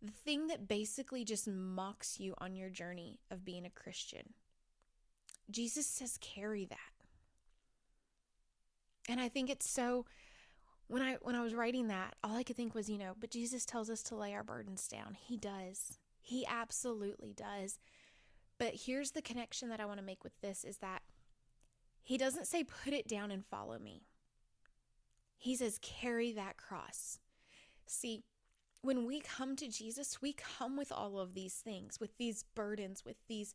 The 0.00 0.10
thing 0.10 0.48
that 0.48 0.66
basically 0.66 1.24
just 1.24 1.46
mocks 1.46 2.18
you 2.18 2.34
on 2.38 2.56
your 2.56 2.70
journey 2.70 3.20
of 3.30 3.44
being 3.44 3.64
a 3.64 3.70
Christian. 3.70 4.34
Jesus 5.50 5.86
says 5.86 6.18
carry 6.20 6.64
that. 6.64 7.01
And 9.12 9.20
I 9.20 9.28
think 9.28 9.50
it's 9.50 9.68
so 9.68 10.06
when 10.88 11.02
I 11.02 11.18
when 11.20 11.34
I 11.34 11.42
was 11.42 11.54
writing 11.54 11.88
that, 11.88 12.14
all 12.24 12.34
I 12.34 12.42
could 12.42 12.56
think 12.56 12.74
was, 12.74 12.88
you 12.88 12.96
know, 12.96 13.12
but 13.20 13.30
Jesus 13.30 13.66
tells 13.66 13.90
us 13.90 14.02
to 14.04 14.16
lay 14.16 14.32
our 14.32 14.42
burdens 14.42 14.88
down. 14.88 15.18
He 15.20 15.36
does. 15.36 15.98
He 16.18 16.46
absolutely 16.46 17.34
does. 17.34 17.78
But 18.56 18.72
here's 18.86 19.10
the 19.10 19.20
connection 19.20 19.68
that 19.68 19.80
I 19.80 19.84
want 19.84 19.98
to 19.98 20.04
make 20.04 20.24
with 20.24 20.40
this 20.40 20.64
is 20.64 20.78
that 20.78 21.02
he 22.02 22.16
doesn't 22.16 22.46
say 22.46 22.64
put 22.64 22.94
it 22.94 23.06
down 23.06 23.30
and 23.30 23.44
follow 23.44 23.78
me. 23.78 24.00
He 25.36 25.56
says 25.56 25.78
carry 25.82 26.32
that 26.32 26.56
cross. 26.56 27.18
See, 27.86 28.24
when 28.80 29.04
we 29.04 29.20
come 29.20 29.56
to 29.56 29.68
Jesus, 29.68 30.22
we 30.22 30.32
come 30.32 30.74
with 30.74 30.90
all 30.90 31.18
of 31.18 31.34
these 31.34 31.56
things, 31.56 32.00
with 32.00 32.16
these 32.16 32.46
burdens, 32.54 33.04
with 33.04 33.16
these 33.28 33.54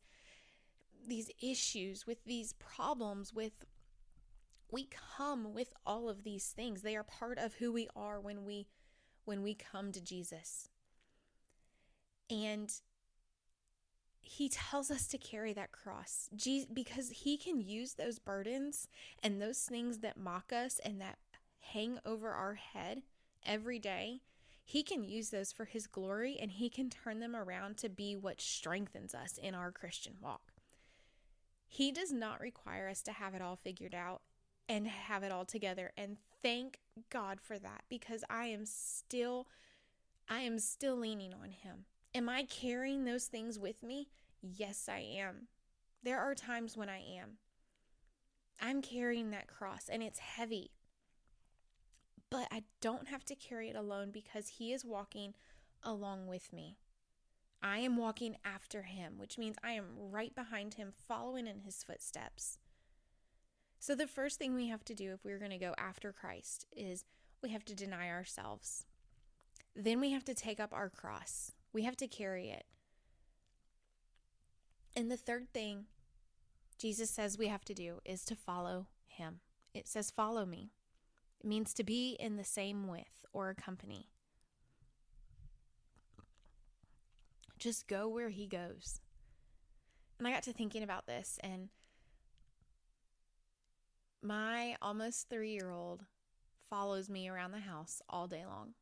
these 1.08 1.32
issues, 1.42 2.06
with 2.06 2.24
these 2.26 2.54
problems, 2.54 3.34
with 3.34 3.66
we 4.72 4.88
come 5.18 5.54
with 5.54 5.74
all 5.86 6.10
of 6.10 6.24
these 6.24 6.48
things. 6.48 6.82
They 6.82 6.96
are 6.96 7.04
part 7.04 7.38
of 7.38 7.56
who 7.56 7.72
we 7.72 7.88
are 7.96 8.20
when 8.20 8.44
we 8.46 8.68
when 9.26 9.44
we 9.44 9.54
come 9.54 9.92
to 9.92 10.02
Jesus. 10.02 10.70
And 12.30 12.72
he 14.22 14.50
tells 14.50 14.92
us 14.92 15.08
to 15.08 15.18
carry 15.18 15.54
that 15.54 15.72
cross 15.72 16.30
because 16.74 17.10
he 17.10 17.38
can 17.38 17.62
use 17.62 17.94
those 17.94 18.20
burdens 18.20 18.88
and 19.24 19.42
those 19.42 19.60
things 19.60 20.00
that 20.00 20.18
mock 20.18 20.52
us 20.52 20.80
and 20.84 21.00
that 21.02 21.18
hang 21.60 22.00
over 22.06 22.32
our 22.32 22.56
head 22.56 23.04
every 23.46 23.80
day. 23.80 24.22
He 24.64 24.84
can 24.84 25.04
use 25.04 25.30
those 25.30 25.54
for 25.54 25.64
his 25.64 25.88
glory 25.88 26.38
and 26.40 26.52
he 26.52 26.70
can 26.70 26.90
turn 26.90 27.20
them 27.20 27.36
around 27.36 27.78
to 27.78 27.90
be 27.90 28.16
what 28.18 28.42
strengthens 28.42 29.16
us 29.16 29.38
in 29.38 29.56
our 29.56 29.72
Christian 29.72 30.16
walk. 30.22 30.52
He 31.66 31.92
does 31.92 32.12
not 32.12 32.42
require 32.42 32.90
us 32.90 33.02
to 33.04 33.14
have 33.14 33.34
it 33.34 33.42
all 33.42 33.56
figured 33.56 33.96
out 33.96 34.22
and 34.70 34.88
have 34.88 35.24
it 35.24 35.32
all 35.32 35.46
together. 35.46 35.92
And 35.98 36.18
thank 36.42 36.80
God 37.10 37.40
for 37.42 37.58
that 37.60 37.84
because 37.90 38.24
I 38.30 38.46
am 38.46 38.66
still 38.66 39.48
I 40.30 40.42
am 40.42 40.60
still 40.60 40.98
leaning 40.98 41.34
on 41.34 41.52
him. 41.52 41.86
Am 42.14 42.28
I 42.28 42.44
carrying 42.44 43.06
those 43.06 43.26
things 43.26 43.58
with 43.58 43.82
me? 43.82 44.10
Yes, 44.42 44.90
I 44.92 45.00
am. 45.00 45.48
There 46.04 46.20
are 46.20 46.36
times 46.36 46.76
when 46.76 46.90
I 46.90 46.98
am. 46.98 47.38
I'm 48.60 48.82
carrying 48.82 49.30
that 49.32 49.48
cross 49.48 49.88
and 49.90 50.04
it's 50.04 50.20
heavy. 50.20 50.72
But 52.30 52.48
I 52.52 52.64
don't 52.82 53.08
have 53.08 53.24
to 53.26 53.36
carry 53.36 53.70
it 53.70 53.76
alone 53.76 54.12
because 54.12 54.50
he 54.50 54.74
is 54.74 54.84
walking 54.84 55.34
along 55.82 56.28
with 56.28 56.52
me. 56.52 56.78
I 57.64 57.80
am 57.80 57.98
walking 57.98 58.36
after 58.44 58.84
him, 58.84 59.14
which 59.18 59.38
means 59.38 59.56
I 59.64 59.72
am 59.72 59.86
right 59.96 60.36
behind 60.36 60.76
him, 60.76 60.94
following 61.08 61.48
in 61.48 61.62
his 61.62 61.84
footsteps. 61.84 62.60
So, 63.80 63.96
the 63.96 64.08
first 64.08 64.40
thing 64.40 64.54
we 64.54 64.68
have 64.68 64.84
to 64.86 64.96
do 64.96 65.14
if 65.14 65.24
we're 65.24 65.40
going 65.40 65.52
to 65.52 65.58
go 65.58 65.74
after 65.78 66.12
Christ 66.12 66.66
is 66.76 67.06
we 67.42 67.50
have 67.50 67.66
to 67.66 67.76
deny 67.76 68.10
ourselves. 68.10 68.86
Then 69.76 70.00
we 70.00 70.12
have 70.12 70.26
to 70.26 70.34
take 70.34 70.60
up 70.60 70.74
our 70.74 70.90
cross, 70.90 71.52
we 71.74 71.84
have 71.84 71.98
to 71.98 72.08
carry 72.08 72.50
it. 72.50 72.66
And 74.96 75.12
the 75.12 75.18
third 75.18 75.54
thing 75.54 75.86
Jesus 76.78 77.10
says 77.10 77.38
we 77.38 77.48
have 77.48 77.66
to 77.66 77.74
do 77.74 78.00
is 78.06 78.24
to 78.26 78.36
follow 78.36 78.88
him. 79.08 79.40
It 79.74 79.88
says, 79.88 80.12
Follow 80.12 80.46
me. 80.46 80.72
It 81.40 81.48
means 81.48 81.74
to 81.74 81.84
be 81.84 82.18
in 82.20 82.36
the 82.36 82.44
same 82.44 82.88
with 82.88 83.26
or 83.34 83.50
accompany. 83.50 84.10
Just 87.58 87.88
go 87.88 88.08
where 88.08 88.30
he 88.30 88.48
goes. 88.48 89.02
And 90.18 90.28
I 90.28 90.32
got 90.32 90.44
to 90.44 90.54
thinking 90.54 90.84
about 90.84 91.06
this, 91.06 91.40
and 91.44 91.70
my 94.22 94.76
almost 94.82 95.30
three 95.30 95.52
year 95.52 95.72
old 95.72 96.04
follows 96.70 97.10
me 97.10 97.30
around 97.30 97.52
the 97.52 97.60
house 97.60 98.02
all 98.10 98.28
day 98.28 98.44
long. 98.46 98.74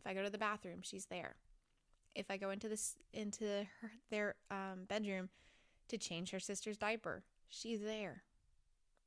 If 0.00 0.06
I 0.06 0.14
go 0.14 0.22
to 0.22 0.30
the 0.30 0.38
bathroom, 0.38 0.80
she's 0.82 1.06
there. 1.06 1.36
If 2.14 2.30
I 2.30 2.36
go 2.36 2.50
into 2.50 2.68
this 2.68 2.96
into 3.12 3.66
her, 3.80 3.90
their 4.10 4.34
um, 4.50 4.84
bedroom 4.88 5.28
to 5.88 5.98
change 5.98 6.30
her 6.30 6.40
sister's 6.40 6.76
diaper, 6.76 7.22
she's 7.48 7.80
there. 7.80 8.22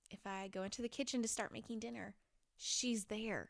If 0.10 0.20
I 0.26 0.50
go 0.50 0.64
into 0.64 0.82
the 0.82 0.90
kitchen 0.90 1.22
to 1.22 1.28
start 1.28 1.54
making 1.54 1.80
dinner, 1.80 2.16
she's 2.58 3.06
there. 3.06 3.50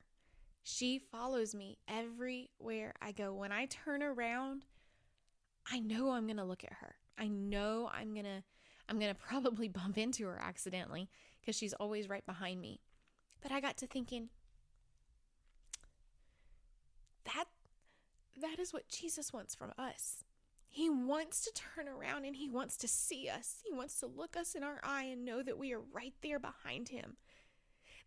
She 0.63 0.99
follows 0.99 1.55
me 1.55 1.79
everywhere 1.87 2.93
I 3.01 3.11
go. 3.11 3.33
When 3.33 3.51
I 3.51 3.65
turn 3.65 4.03
around, 4.03 4.65
I 5.71 5.79
know 5.79 6.11
I'm 6.11 6.27
going 6.27 6.37
to 6.37 6.43
look 6.43 6.63
at 6.63 6.73
her. 6.73 6.95
I 7.17 7.27
know 7.27 7.89
I'm 7.93 8.13
going 8.13 8.25
to 8.25 8.43
I'm 8.89 8.99
going 8.99 9.13
to 9.13 9.19
probably 9.19 9.67
bump 9.67 9.97
into 9.97 10.25
her 10.25 10.39
accidentally 10.41 11.09
because 11.41 11.55
she's 11.55 11.73
always 11.73 12.07
right 12.07 12.25
behind 12.25 12.61
me. 12.61 12.79
But 13.41 13.51
I 13.51 13.59
got 13.59 13.77
to 13.77 13.87
thinking 13.87 14.29
that 17.25 17.45
that 18.39 18.59
is 18.59 18.73
what 18.73 18.87
Jesus 18.87 19.33
wants 19.33 19.55
from 19.55 19.71
us. 19.77 20.23
He 20.67 20.89
wants 20.89 21.41
to 21.41 21.51
turn 21.53 21.89
around 21.89 22.23
and 22.23 22.35
he 22.35 22.49
wants 22.49 22.77
to 22.77 22.87
see 22.87 23.27
us. 23.27 23.61
He 23.65 23.73
wants 23.73 23.99
to 23.99 24.07
look 24.07 24.37
us 24.37 24.55
in 24.55 24.63
our 24.63 24.79
eye 24.83 25.03
and 25.03 25.25
know 25.25 25.43
that 25.43 25.57
we 25.57 25.73
are 25.73 25.81
right 25.81 26.13
there 26.21 26.39
behind 26.39 26.89
him. 26.89 27.17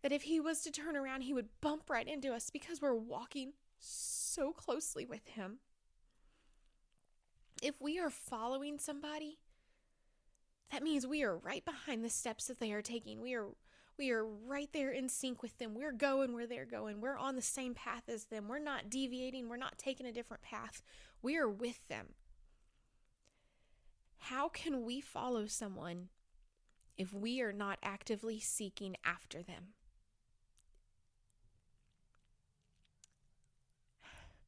That 0.01 0.11
if 0.11 0.23
he 0.23 0.39
was 0.39 0.61
to 0.61 0.71
turn 0.71 0.95
around, 0.95 1.21
he 1.21 1.33
would 1.33 1.61
bump 1.61 1.89
right 1.89 2.07
into 2.07 2.33
us 2.33 2.49
because 2.49 2.81
we're 2.81 2.95
walking 2.95 3.53
so 3.77 4.51
closely 4.51 5.05
with 5.05 5.27
him. 5.27 5.59
If 7.61 7.79
we 7.79 7.99
are 7.99 8.09
following 8.09 8.79
somebody, 8.79 9.37
that 10.71 10.83
means 10.83 11.05
we 11.05 11.23
are 11.23 11.37
right 11.37 11.63
behind 11.63 12.03
the 12.03 12.09
steps 12.09 12.45
that 12.45 12.59
they 12.59 12.71
are 12.71 12.81
taking. 12.81 13.21
We 13.21 13.33
are 13.33 13.47
we 13.97 14.11
are 14.11 14.25
right 14.25 14.69
there 14.73 14.91
in 14.91 15.07
sync 15.07 15.41
with 15.41 15.57
them. 15.57 15.73
We're 15.73 15.93
going 15.93 16.33
where 16.33 16.47
they're 16.47 16.65
going. 16.65 16.99
We're 16.99 17.17
on 17.17 17.35
the 17.35 17.41
same 17.41 17.73
path 17.73 18.03
as 18.09 18.25
them. 18.25 18.47
We're 18.47 18.59
not 18.59 18.89
deviating. 18.89 19.47
We're 19.47 19.55
not 19.55 19.77
taking 19.77 20.05
a 20.05 20.11
different 20.11 20.43
path. 20.43 20.81
We 21.21 21.37
are 21.37 21.49
with 21.49 21.87
them. 21.87 22.07
How 24.17 24.49
can 24.49 24.83
we 24.83 24.99
follow 24.99 25.45
someone 25.45 26.09
if 26.97 27.13
we 27.13 27.41
are 27.41 27.53
not 27.53 27.79
actively 27.81 28.39
seeking 28.39 28.95
after 29.05 29.41
them? 29.41 29.75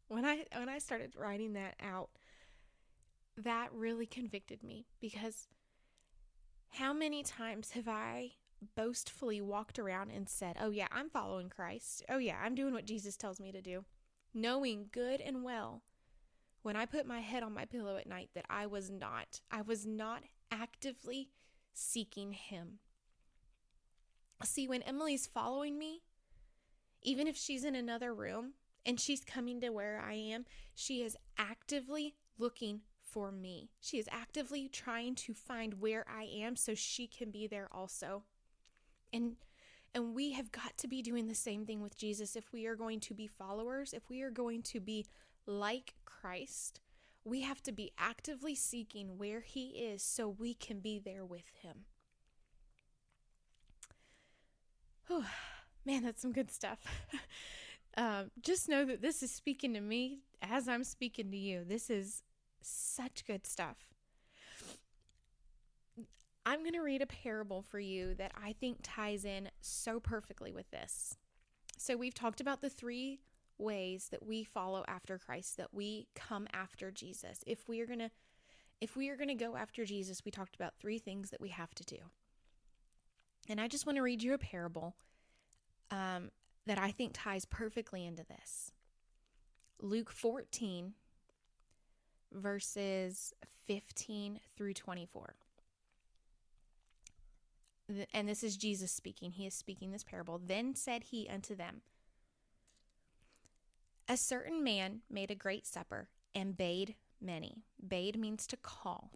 When 0.09 0.25
I 0.25 0.45
when 0.55 0.69
I 0.69 0.79
started 0.79 1.15
writing 1.15 1.53
that 1.53 1.75
out, 1.81 2.09
that 3.37 3.69
really 3.73 4.05
convicted 4.05 4.63
me 4.63 4.87
because 4.99 5.47
how 6.71 6.93
many 6.93 7.23
times 7.23 7.71
have 7.71 7.87
I 7.87 8.33
boastfully 8.75 9.41
walked 9.41 9.79
around 9.79 10.11
and 10.11 10.27
said, 10.27 10.57
Oh, 10.59 10.69
yeah, 10.69 10.87
I'm 10.91 11.09
following 11.09 11.49
Christ. 11.49 12.03
Oh, 12.09 12.17
yeah, 12.17 12.37
I'm 12.43 12.55
doing 12.55 12.73
what 12.73 12.85
Jesus 12.85 13.17
tells 13.17 13.39
me 13.39 13.51
to 13.51 13.61
do, 13.61 13.85
knowing 14.33 14.87
good 14.91 15.21
and 15.21 15.43
well 15.43 15.83
when 16.61 16.75
I 16.75 16.85
put 16.85 17.05
my 17.07 17.21
head 17.21 17.43
on 17.43 17.53
my 17.53 17.65
pillow 17.65 17.97
at 17.97 18.07
night 18.07 18.29
that 18.35 18.45
I 18.49 18.65
was 18.65 18.89
not. 18.89 19.41
I 19.51 19.61
was 19.61 19.85
not 19.85 20.23
actively 20.51 21.29
seeking 21.73 22.33
Him. 22.33 22.79
See, 24.43 24.67
when 24.67 24.81
Emily's 24.83 25.27
following 25.27 25.77
me, 25.77 26.01
even 27.01 27.27
if 27.27 27.37
she's 27.37 27.63
in 27.63 27.75
another 27.75 28.13
room 28.13 28.53
and 28.85 28.99
she's 28.99 29.23
coming 29.23 29.61
to 29.61 29.69
where 29.69 30.03
I 30.05 30.13
am, 30.13 30.45
she 30.75 31.01
is 31.01 31.15
actively 31.37 32.15
looking 32.37 32.81
for 33.17 33.31
me. 33.31 33.71
She 33.81 33.97
is 33.97 34.07
actively 34.11 34.69
trying 34.69 35.15
to 35.15 35.33
find 35.33 35.81
where 35.81 36.05
I 36.07 36.25
am 36.25 36.55
so 36.55 36.75
she 36.75 37.07
can 37.07 37.31
be 37.31 37.47
there 37.47 37.67
also. 37.71 38.21
And 39.11 39.37
and 39.95 40.13
we 40.13 40.33
have 40.33 40.51
got 40.51 40.77
to 40.77 40.87
be 40.87 41.01
doing 41.01 41.25
the 41.25 41.33
same 41.33 41.65
thing 41.65 41.81
with 41.81 41.97
Jesus 41.97 42.35
if 42.35 42.53
we 42.53 42.67
are 42.67 42.75
going 42.75 42.99
to 42.99 43.15
be 43.15 43.25
followers, 43.25 43.91
if 43.91 44.07
we 44.07 44.21
are 44.21 44.29
going 44.29 44.61
to 44.63 44.79
be 44.79 45.07
like 45.47 45.95
Christ. 46.05 46.79
We 47.25 47.41
have 47.41 47.63
to 47.63 47.71
be 47.71 47.91
actively 47.97 48.53
seeking 48.53 49.17
where 49.17 49.41
he 49.41 49.69
is 49.69 50.03
so 50.03 50.29
we 50.29 50.53
can 50.53 50.79
be 50.79 50.99
there 50.99 51.25
with 51.25 51.49
him. 51.63 51.85
Whew, 55.07 55.25
man, 55.87 56.03
that's 56.03 56.21
some 56.21 56.33
good 56.33 56.51
stuff. 56.51 56.77
um, 57.97 58.29
just 58.43 58.69
know 58.69 58.85
that 58.85 59.01
this 59.01 59.23
is 59.23 59.31
speaking 59.31 59.73
to 59.73 59.81
me 59.81 60.19
as 60.39 60.67
I'm 60.67 60.83
speaking 60.83 61.31
to 61.31 61.37
you. 61.37 61.63
This 61.67 61.89
is 61.89 62.21
such 62.67 63.25
good 63.25 63.45
stuff. 63.45 63.93
I'm 66.45 66.59
going 66.59 66.73
to 66.73 66.81
read 66.81 67.01
a 67.01 67.07
parable 67.07 67.61
for 67.61 67.79
you 67.79 68.13
that 68.15 68.31
I 68.41 68.53
think 68.53 68.79
ties 68.81 69.25
in 69.25 69.49
so 69.59 69.99
perfectly 69.99 70.53
with 70.53 70.71
this. 70.71 71.17
So, 71.77 71.97
we've 71.97 72.13
talked 72.13 72.39
about 72.39 72.61
the 72.61 72.69
three 72.69 73.19
ways 73.57 74.07
that 74.11 74.25
we 74.25 74.43
follow 74.43 74.83
after 74.87 75.17
Christ, 75.17 75.57
that 75.57 75.73
we 75.73 76.07
come 76.15 76.47
after 76.53 76.89
Jesus. 76.89 77.43
If 77.45 77.67
we 77.67 77.81
are 77.81 77.85
going 77.85 77.99
to 77.99 78.11
if 78.79 78.95
we 78.95 79.09
are 79.09 79.15
going 79.15 79.27
to 79.29 79.33
go 79.33 79.55
after 79.55 79.85
Jesus, 79.85 80.23
we 80.23 80.31
talked 80.31 80.55
about 80.55 80.75
three 80.79 80.99
things 80.99 81.31
that 81.31 81.41
we 81.41 81.49
have 81.49 81.73
to 81.75 81.83
do. 81.83 81.97
And 83.49 83.59
I 83.59 83.67
just 83.67 83.85
want 83.85 83.95
to 83.95 84.03
read 84.03 84.21
you 84.21 84.33
a 84.33 84.37
parable 84.37 84.95
um, 85.89 86.29
that 86.67 86.77
I 86.77 86.91
think 86.91 87.13
ties 87.13 87.45
perfectly 87.45 88.05
into 88.05 88.23
this. 88.23 88.71
Luke 89.81 90.11
14, 90.11 90.93
verses 92.37 93.33
15 93.65 94.39
through 94.55 94.73
24. 94.73 95.35
And 98.13 98.27
this 98.27 98.43
is 98.43 98.57
Jesus 98.57 98.91
speaking. 98.91 99.31
He 99.31 99.47
is 99.47 99.53
speaking 99.53 99.91
this 99.91 100.03
parable. 100.03 100.41
Then 100.43 100.75
said 100.75 101.05
he 101.05 101.29
unto 101.29 101.55
them, 101.55 101.81
A 104.09 104.17
certain 104.17 104.63
man 104.63 105.01
made 105.09 105.31
a 105.31 105.35
great 105.35 105.65
supper 105.65 106.09
and 106.35 106.57
bade 106.57 106.95
many. 107.21 107.63
Bade 107.85 108.19
means 108.19 108.45
to 108.47 108.57
call. 108.57 109.11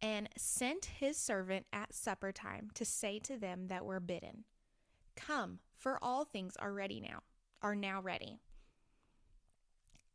And 0.00 0.28
sent 0.36 0.86
his 0.86 1.16
servant 1.16 1.66
at 1.72 1.92
supper 1.92 2.32
time 2.32 2.70
to 2.74 2.84
say 2.84 3.18
to 3.20 3.36
them 3.36 3.66
that 3.66 3.84
were 3.84 4.00
bidden, 4.00 4.44
Come, 5.16 5.58
for 5.76 5.98
all 6.00 6.24
things 6.24 6.56
are 6.56 6.72
ready 6.72 7.00
now, 7.00 7.22
are 7.60 7.74
now 7.74 8.00
ready. 8.00 8.40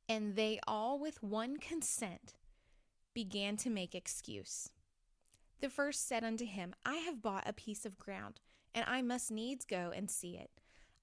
And 0.08 0.36
they 0.36 0.60
all, 0.68 1.00
with 1.00 1.24
one 1.24 1.58
consent, 1.58 2.36
began 3.14 3.58
to 3.58 3.70
make 3.70 3.96
excuse. 3.96 4.70
The 5.62 5.70
first 5.70 6.08
said 6.08 6.24
unto 6.24 6.46
him, 6.46 6.76
I 6.86 6.98
have 6.98 7.22
bought 7.22 7.48
a 7.48 7.54
piece 7.54 7.86
of 7.86 7.98
ground, 7.98 8.40
and 8.74 8.86
I 8.88 9.02
must 9.02 9.32
needs 9.32 9.66
go 9.66 9.92
and 9.96 10.12
see 10.12 10.38
it. 10.38 10.52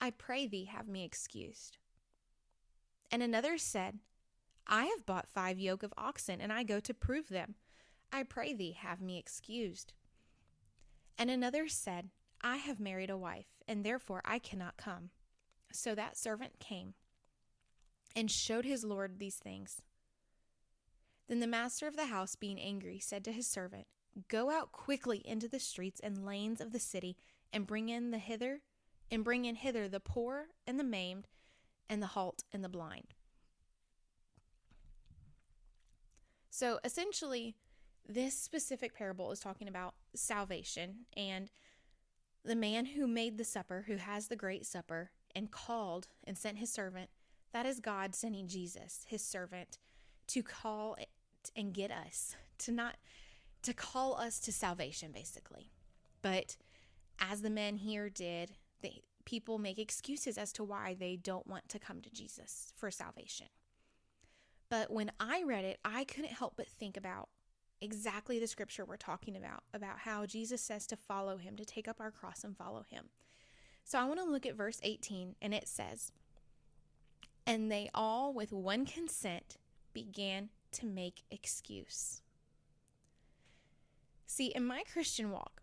I 0.01 0.11
pray 0.11 0.47
thee, 0.47 0.67
have 0.67 0.89
me 0.89 1.05
excused. 1.05 1.79
And 3.11 3.23
another 3.23 3.59
said, 3.59 3.99
I 4.67 4.85
have 4.85 5.07
bought 5.07 5.29
five 5.29 5.59
yoke 5.59 5.83
of 5.83 5.95
oxen, 5.99 6.41
and 6.41 6.53
I 6.53 6.63
go 6.63 6.81
to 6.81 6.95
prove 6.95 7.29
them. 7.29 7.55
I 8.13 8.23
pray 8.23 8.55
thee, 8.55 8.77
have 8.79 9.01
me 9.01 9.19
excused. 9.19 9.95
And 11.19 11.31
another 11.31 11.67
said, 11.69 12.11
I 12.41 12.57
have 12.57 12.79
married 12.79 13.11
a 13.11 13.17
wife, 13.17 13.49
and 13.67 13.85
therefore 13.85 14.23
I 14.25 14.39
cannot 14.39 14.77
come. 14.77 15.11
So 15.73 15.95
that 15.95 16.17
servant 16.17 16.59
came 16.61 16.95
and 18.15 18.31
showed 18.31 18.65
his 18.65 18.85
lord 18.85 19.19
these 19.19 19.37
things. 19.37 19.83
Then 21.29 21.41
the 21.41 21.47
master 21.47 21.87
of 21.87 21.97
the 21.97 22.07
house, 22.07 22.37
being 22.37 22.61
angry, 22.61 22.99
said 22.99 23.25
to 23.25 23.33
his 23.33 23.47
servant, 23.47 23.87
Go 24.29 24.51
out 24.51 24.73
quickly 24.73 25.23
into 25.25 25.49
the 25.49 25.61
streets 25.61 26.01
and 26.01 26.27
lanes 26.27 26.61
of 26.61 26.73
the 26.73 26.79
city, 26.79 27.17
and 27.53 27.67
bring 27.67 27.89
in 27.89 28.11
the 28.11 28.19
hither, 28.19 28.61
and 29.11 29.25
bring 29.25 29.45
in 29.45 29.57
hither 29.57 29.89
the 29.89 30.01
poor 30.01 30.49
and 30.67 30.79
the 30.79 30.85
maimed, 30.85 31.29
and 31.89 32.03
the 32.03 32.09
halt 32.09 32.45
and 32.53 32.63
the 32.63 32.69
blind. 32.69 33.15
So 36.51 36.79
essentially, 36.85 37.57
this 38.07 38.39
specific 38.39 38.95
parable 38.95 39.33
is 39.33 39.41
talking 39.41 39.69
about 39.69 39.95
salvation 40.15 41.07
and 41.17 41.51
the 42.45 42.57
man 42.57 42.87
who 42.87 43.07
made 43.07 43.39
the 43.39 43.45
supper, 43.45 43.85
who 43.87 43.97
has 43.97 44.29
the 44.29 44.37
great 44.37 44.67
supper, 44.67 45.13
and 45.35 45.51
called 45.51 46.09
and 46.25 46.37
sent 46.37 46.59
his 46.59 46.71
servant 46.71 47.09
that 47.53 47.67
is 47.67 47.81
God 47.81 48.15
sending 48.15 48.49
Jesus, 48.49 49.05
his 49.09 49.23
servant, 49.23 49.79
to 50.29 50.43
call 50.43 50.97
and 51.57 51.75
get 51.75 51.91
us, 51.91 52.37
to 52.59 52.73
not 52.73 52.97
to 53.63 53.73
call 53.73 54.17
us 54.17 54.41
to 54.41 54.53
salvation 54.53 55.13
basically. 55.13 55.71
But 56.23 56.57
as 57.21 57.43
the 57.43 57.51
men 57.51 57.77
here 57.77 58.09
did, 58.09 58.53
they 58.81 59.03
people 59.25 59.59
make 59.59 59.79
excuses 59.79 60.37
as 60.37 60.53
to 60.53 60.65
why 60.65 60.97
they 60.99 61.17
don't 61.17 61.47
want 61.47 61.69
to 61.69 61.79
come 61.79 62.01
to 62.01 62.11
Jesus 62.11 62.73
for 62.77 62.91
salvation. 62.91 63.47
But 64.69 64.91
when 64.91 65.13
I 65.21 65.43
read 65.45 65.65
it, 65.65 65.79
I 65.85 66.05
couldn't 66.05 66.33
help 66.33 66.55
but 66.57 66.67
think 66.67 66.97
about 66.97 67.29
exactly 67.81 68.39
the 68.39 68.47
scripture 68.47 68.85
we're 68.85 68.97
talking 68.97 69.37
about, 69.37 69.63
about 69.75 69.99
how 70.01 70.25
Jesus 70.25 70.63
says 70.63 70.87
to 70.87 70.97
follow 70.97 71.37
him, 71.37 71.57
to 71.57 71.65
take 71.65 71.87
up 71.87 72.01
our 72.01 72.11
cross 72.11 72.43
and 72.43 72.57
follow 72.57 72.85
him. 72.89 73.11
So 73.85 73.99
I 73.99 74.05
want 74.05 74.21
to 74.21 74.25
look 74.25 74.47
at 74.47 74.57
verse 74.57 74.81
18, 74.83 75.35
and 75.43 75.53
it 75.53 75.69
says, 75.69 76.13
and 77.53 77.71
they 77.71 77.91
all, 77.95 78.33
with 78.33 78.51
one 78.51 78.87
consent, 78.87 79.59
began 79.93 80.49
to 80.71 80.87
make 80.87 81.23
excuse. 81.31 82.23
See, 84.27 84.47
in 84.47 84.65
my 84.65 84.85
Christian 84.91 85.31
walk, 85.31 85.61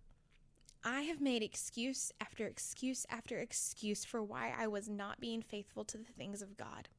I 0.83 1.01
have 1.01 1.19
made 1.19 1.41
excuse 1.41 2.11
after 2.21 2.45
excuse 2.45 3.07
after 3.09 3.39
excuse 3.39 4.05
for 4.05 4.21
why 4.21 4.53
I 4.55 4.67
was 4.67 4.87
not 4.87 5.19
being 5.19 5.41
faithful 5.41 5.83
to 5.85 5.97
the 5.97 6.13
things 6.15 6.43
of 6.43 6.57
God. 6.57 6.89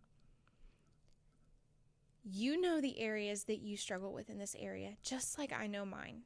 You 2.24 2.61
know 2.61 2.81
the 2.81 2.98
areas 2.98 3.44
that 3.44 3.61
you 3.61 3.76
struggle 3.76 4.12
with 4.12 4.29
in 4.29 4.38
this 4.38 4.57
area, 4.59 4.96
just 5.05 5.38
like 5.38 5.53
I 5.53 5.68
know 5.68 5.85
mine. 5.85 6.22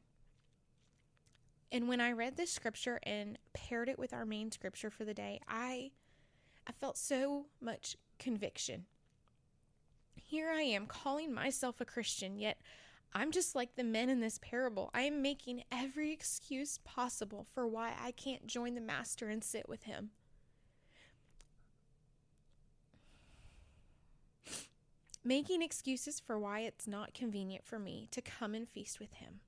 And 1.70 1.86
when 1.86 2.00
I 2.00 2.12
read 2.12 2.38
this 2.38 2.50
scripture 2.50 2.98
and 3.02 3.38
paired 3.52 3.90
it 3.90 3.98
with 3.98 4.14
our 4.14 4.24
main 4.24 4.50
scripture 4.50 4.88
for 4.88 5.04
the 5.04 5.12
day, 5.12 5.38
I 5.46 5.90
I 6.66 6.72
felt 6.72 6.96
so 6.96 7.44
much 7.60 7.98
conviction. 8.24 8.86
Here 10.14 10.50
I 10.50 10.62
am 10.62 10.86
calling 10.86 11.32
myself 11.32 11.78
a 11.78 11.84
Christian, 11.84 12.38
yet 12.38 12.58
I'm 13.12 13.30
just 13.30 13.54
like 13.54 13.76
the 13.76 13.84
men 13.84 14.08
in 14.08 14.20
this 14.20 14.38
parable. 14.40 14.90
I 14.94 15.02
am 15.02 15.20
making 15.20 15.64
every 15.70 16.10
excuse 16.10 16.78
possible 16.78 17.46
for 17.52 17.68
why 17.68 17.92
I 18.02 18.12
can't 18.12 18.46
join 18.46 18.74
the 18.74 18.80
master 18.80 19.28
and 19.28 19.44
sit 19.44 19.68
with 19.68 19.82
him. 19.82 20.10
Making 25.22 25.60
excuses 25.60 26.18
for 26.18 26.38
why 26.38 26.60
it's 26.60 26.88
not 26.88 27.12
convenient 27.12 27.64
for 27.66 27.78
me 27.78 28.08
to 28.10 28.22
come 28.22 28.54
and 28.54 28.66
feast 28.66 28.98
with 28.98 29.12
him. 29.12 29.40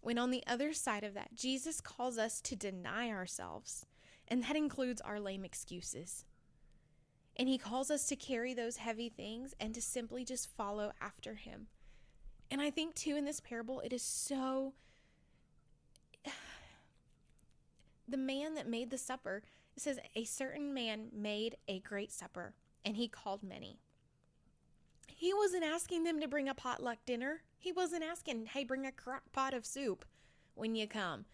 When 0.00 0.18
on 0.18 0.32
the 0.32 0.42
other 0.44 0.72
side 0.72 1.04
of 1.04 1.14
that, 1.14 1.36
Jesus 1.36 1.80
calls 1.80 2.18
us 2.18 2.40
to 2.42 2.56
deny 2.56 3.10
ourselves, 3.10 3.86
and 4.26 4.42
that 4.44 4.56
includes 4.56 5.00
our 5.00 5.20
lame 5.20 5.44
excuses. 5.44 6.24
And 7.40 7.48
he 7.48 7.56
calls 7.56 7.90
us 7.90 8.04
to 8.08 8.16
carry 8.16 8.52
those 8.52 8.76
heavy 8.76 9.08
things 9.08 9.54
and 9.58 9.74
to 9.74 9.80
simply 9.80 10.26
just 10.26 10.54
follow 10.58 10.92
after 11.00 11.36
him. 11.36 11.68
And 12.50 12.60
I 12.60 12.68
think, 12.70 12.94
too, 12.94 13.16
in 13.16 13.24
this 13.24 13.40
parable, 13.40 13.80
it 13.80 13.94
is 13.94 14.02
so. 14.02 14.74
The 18.06 18.18
man 18.18 18.54
that 18.56 18.68
made 18.68 18.90
the 18.90 18.98
supper, 18.98 19.42
it 19.74 19.82
says, 19.82 19.98
a 20.14 20.24
certain 20.24 20.74
man 20.74 21.08
made 21.14 21.56
a 21.66 21.78
great 21.78 22.12
supper, 22.12 22.54
and 22.84 22.96
he 22.96 23.08
called 23.08 23.42
many. 23.42 23.78
He 25.06 25.32
wasn't 25.32 25.64
asking 25.64 26.04
them 26.04 26.20
to 26.20 26.28
bring 26.28 26.48
a 26.48 26.54
potluck 26.54 26.98
dinner. 27.06 27.40
He 27.56 27.72
wasn't 27.72 28.04
asking, 28.04 28.46
hey, 28.46 28.64
bring 28.64 28.84
a 28.84 28.92
crock 28.92 29.22
pot 29.32 29.54
of 29.54 29.64
soup 29.64 30.04
when 30.56 30.74
you 30.74 30.86
come. 30.86 31.24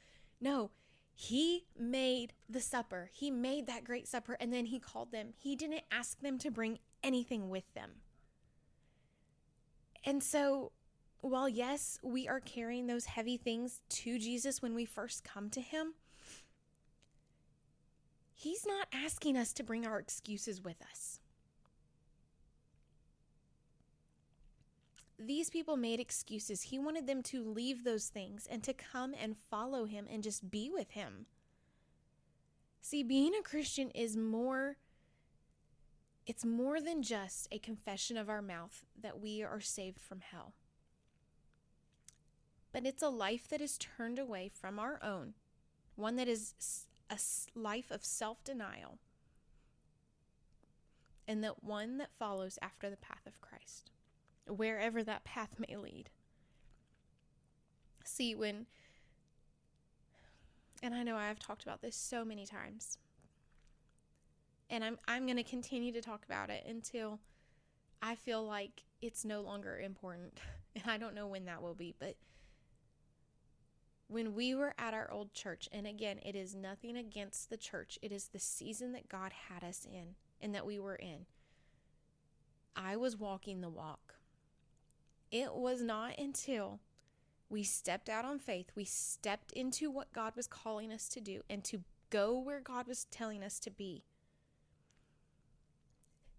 No, 0.40 0.71
he 1.18 1.64
made 1.79 2.35
the 2.46 2.61
supper. 2.61 3.09
He 3.11 3.31
made 3.31 3.66
that 3.66 3.85
great 3.85 4.07
supper, 4.07 4.37
and 4.38 4.52
then 4.52 4.66
he 4.66 4.79
called 4.79 5.12
them. 5.12 5.29
He 5.38 5.57
didn't 5.57 5.85
ask 5.90 6.20
them 6.20 6.37
to 6.38 6.50
bring 6.50 6.79
anything 7.02 7.48
with 7.48 7.72
them. 7.72 7.92
And 10.05 10.22
so 10.22 10.72
while 11.22 11.48
yes, 11.48 11.98
we 12.02 12.29
are 12.29 12.40
carrying 12.40 12.87
those 12.87 13.07
heavy 13.07 13.38
things 13.38 13.81
to 13.88 14.18
Jesus 14.18 14.61
when 14.61 14.74
we 14.74 14.85
first 14.85 15.24
come 15.24 15.48
to 15.50 15.61
Him, 15.62 15.94
He's 18.35 18.66
not 18.66 18.87
asking 18.92 19.38
us 19.38 19.55
to 19.55 19.64
bring 19.64 19.87
our 19.87 19.98
excuses 19.98 20.62
with 20.62 20.76
us. 20.90 21.20
These 25.18 25.50
people 25.50 25.76
made 25.76 26.00
excuses. 26.00 26.62
He 26.62 26.79
wanted 26.79 27.07
them 27.07 27.22
to 27.24 27.42
leave 27.42 27.85
those 27.85 28.09
things 28.09 28.46
and 28.50 28.62
to 28.64 28.74
come 28.74 29.14
and 29.20 29.37
follow 29.37 29.87
Him 29.87 30.07
and 30.11 30.22
just 30.22 30.50
be 30.50 30.70
with 30.70 30.90
Him. 30.90 31.26
See, 32.81 33.02
being 33.02 33.33
a 33.35 33.42
Christian 33.42 33.90
is 33.90 34.16
more. 34.16 34.76
It's 36.26 36.44
more 36.44 36.81
than 36.81 37.02
just 37.02 37.48
a 37.50 37.59
confession 37.59 38.16
of 38.16 38.29
our 38.29 38.42
mouth 38.42 38.85
that 39.00 39.20
we 39.20 39.42
are 39.42 39.61
saved 39.61 40.00
from 40.00 40.20
hell 40.20 40.55
but 42.76 42.85
it's 42.85 43.02
a 43.02 43.09
life 43.09 43.48
that 43.48 43.62
is 43.62 43.79
turned 43.79 44.18
away 44.18 44.50
from 44.52 44.79
our 44.79 45.02
own, 45.02 45.33
one 45.94 46.16
that 46.16 46.29
is 46.29 46.85
a 47.09 47.18
life 47.59 47.90
of 47.90 48.05
self 48.05 48.44
denial, 48.44 48.98
and 51.26 51.42
that 51.42 51.64
one 51.64 51.96
that 51.96 52.12
follows 52.18 52.59
after 52.61 52.90
the 52.90 52.98
path 52.98 53.26
of 53.26 53.40
Christ, 53.40 53.90
wherever 54.46 55.02
that 55.02 55.24
path 55.24 55.56
may 55.59 55.76
lead. 55.76 56.11
See, 58.04 58.35
when, 58.35 58.66
and 60.82 60.94
I 60.94 61.02
know 61.02 61.16
I've 61.16 61.38
talked 61.38 61.62
about 61.62 61.82
this 61.82 61.96
so 61.96 62.24
many 62.24 62.46
times, 62.46 62.98
and 64.70 64.85
I'm, 64.85 64.98
I'm 65.06 65.26
going 65.26 65.37
to 65.37 65.42
continue 65.42 65.92
to 65.92 66.00
talk 66.00 66.24
about 66.24 66.50
it 66.50 66.64
until 66.68 67.20
I 68.02 68.14
feel 68.14 68.44
like 68.44 68.82
it's 69.02 69.24
no 69.24 69.40
longer 69.40 69.78
important. 69.78 70.40
And 70.76 70.92
I 70.92 70.98
don't 70.98 71.14
know 71.14 71.26
when 71.26 71.46
that 71.46 71.62
will 71.62 71.72
be, 71.72 71.94
but 71.98 72.16
when 74.09 74.35
we 74.35 74.54
were 74.54 74.74
at 74.78 74.94
our 74.94 75.11
old 75.11 75.32
church, 75.32 75.68
and 75.72 75.87
again, 75.87 76.18
it 76.24 76.37
is 76.37 76.54
nothing 76.54 76.96
against 76.96 77.50
the 77.50 77.56
church, 77.56 77.98
it 78.02 78.12
is 78.12 78.28
the 78.28 78.38
season 78.38 78.92
that 78.92 79.09
God 79.09 79.32
had 79.48 79.64
us 79.64 79.87
in 79.90 80.16
and 80.40 80.54
that 80.54 80.66
we 80.66 80.78
were 80.78 80.96
in. 80.96 81.26
I 82.76 82.96
was 82.96 83.16
walking 83.16 83.62
the 83.62 83.68
walk. 83.68 84.15
It 85.31 85.55
was 85.55 85.83
not 85.83 86.19
until 86.19 86.81
we 87.49 87.62
stepped 87.62 88.09
out 88.09 88.25
on 88.25 88.39
faith, 88.39 88.71
we 88.75 88.85
stepped 88.85 89.53
into 89.53 89.91
what 89.91 90.12
God 90.12 90.35
was 90.37 90.47
calling 90.47 90.93
us 90.93 91.09
to 91.11 91.21
do 91.21 91.43
and 91.49 91.62
to 91.65 91.83
go 92.11 92.39
where 92.39 92.61
God 92.61 92.87
was 92.87 93.05
telling 93.11 93.43
us 93.43 93.59
to 93.61 93.71
be. 93.71 94.05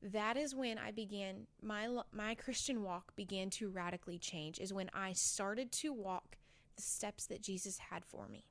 That 0.01 0.37
is 0.37 0.53
when 0.53 0.77
I 0.77 0.91
began 0.91 1.47
my 1.61 1.87
my 2.11 2.35
Christian 2.35 2.83
walk 2.83 3.15
began 3.15 3.49
to 3.51 3.69
radically 3.69 4.19
change 4.19 4.59
is 4.59 4.73
when 4.73 4.89
I 4.93 5.13
started 5.13 5.71
to 5.73 5.91
walk 5.91 6.37
the 6.75 6.83
steps 6.83 7.25
that 7.27 7.41
Jesus 7.41 7.79
had 7.89 8.05
for 8.05 8.27
me. 8.27 8.45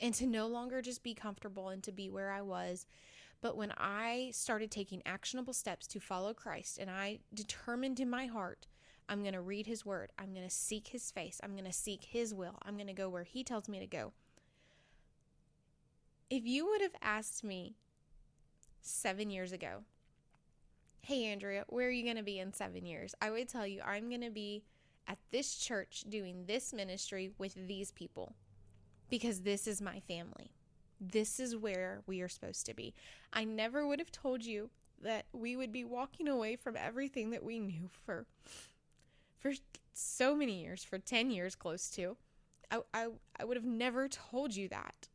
And 0.00 0.14
to 0.14 0.26
no 0.26 0.46
longer 0.46 0.82
just 0.82 1.02
be 1.02 1.14
comfortable 1.14 1.68
and 1.68 1.82
to 1.84 1.92
be 1.92 2.10
where 2.10 2.30
I 2.30 2.42
was. 2.42 2.86
But 3.40 3.56
when 3.56 3.72
I 3.76 4.30
started 4.32 4.70
taking 4.70 5.02
actionable 5.04 5.52
steps 5.52 5.86
to 5.88 6.00
follow 6.00 6.34
Christ 6.34 6.78
and 6.78 6.90
I 6.90 7.20
determined 7.32 8.00
in 8.00 8.08
my 8.08 8.26
heart, 8.26 8.66
I'm 9.08 9.20
going 9.20 9.34
to 9.34 9.40
read 9.40 9.66
his 9.66 9.84
word, 9.84 10.12
I'm 10.18 10.32
going 10.32 10.46
to 10.46 10.54
seek 10.54 10.88
his 10.88 11.10
face, 11.10 11.40
I'm 11.42 11.52
going 11.52 11.64
to 11.64 11.72
seek 11.72 12.04
his 12.04 12.34
will, 12.34 12.58
I'm 12.62 12.76
going 12.76 12.86
to 12.86 12.92
go 12.92 13.08
where 13.08 13.24
he 13.24 13.44
tells 13.44 13.68
me 13.68 13.78
to 13.78 13.86
go. 13.86 14.12
If 16.30 16.46
you 16.46 16.66
would 16.66 16.80
have 16.80 16.96
asked 17.02 17.44
me 17.44 17.76
seven 18.80 19.30
years 19.30 19.52
ago, 19.52 19.84
hey, 21.00 21.26
Andrea, 21.26 21.64
where 21.68 21.88
are 21.88 21.90
you 21.90 22.02
going 22.02 22.16
to 22.16 22.22
be 22.22 22.38
in 22.38 22.52
seven 22.52 22.86
years? 22.86 23.14
I 23.20 23.30
would 23.30 23.48
tell 23.48 23.66
you, 23.66 23.82
I'm 23.84 24.08
going 24.08 24.22
to 24.22 24.30
be 24.30 24.64
at 25.06 25.18
this 25.30 25.54
church 25.56 26.04
doing 26.08 26.44
this 26.46 26.72
ministry 26.72 27.30
with 27.36 27.54
these 27.68 27.92
people 27.92 28.34
because 29.10 29.42
this 29.42 29.66
is 29.66 29.82
my 29.82 30.00
family. 30.00 30.50
This 30.98 31.38
is 31.38 31.56
where 31.56 32.00
we 32.06 32.22
are 32.22 32.28
supposed 32.28 32.64
to 32.66 32.74
be. 32.74 32.94
I 33.32 33.44
never 33.44 33.86
would 33.86 33.98
have 33.98 34.12
told 34.12 34.44
you 34.44 34.70
that 35.02 35.26
we 35.32 35.56
would 35.56 35.72
be 35.72 35.84
walking 35.84 36.28
away 36.28 36.56
from 36.56 36.76
everything 36.76 37.30
that 37.30 37.44
we 37.44 37.60
knew 37.60 37.90
for 38.06 38.26
for 39.44 39.52
so 39.92 40.34
many 40.34 40.62
years, 40.62 40.82
for 40.82 40.98
10 40.98 41.30
years 41.30 41.54
close 41.54 41.90
to. 41.90 42.16
I, 42.70 42.80
I, 42.94 43.08
I 43.38 43.44
would 43.44 43.58
have 43.58 43.66
never 43.66 44.08
told 44.08 44.56
you 44.56 44.68
that. 44.68 45.08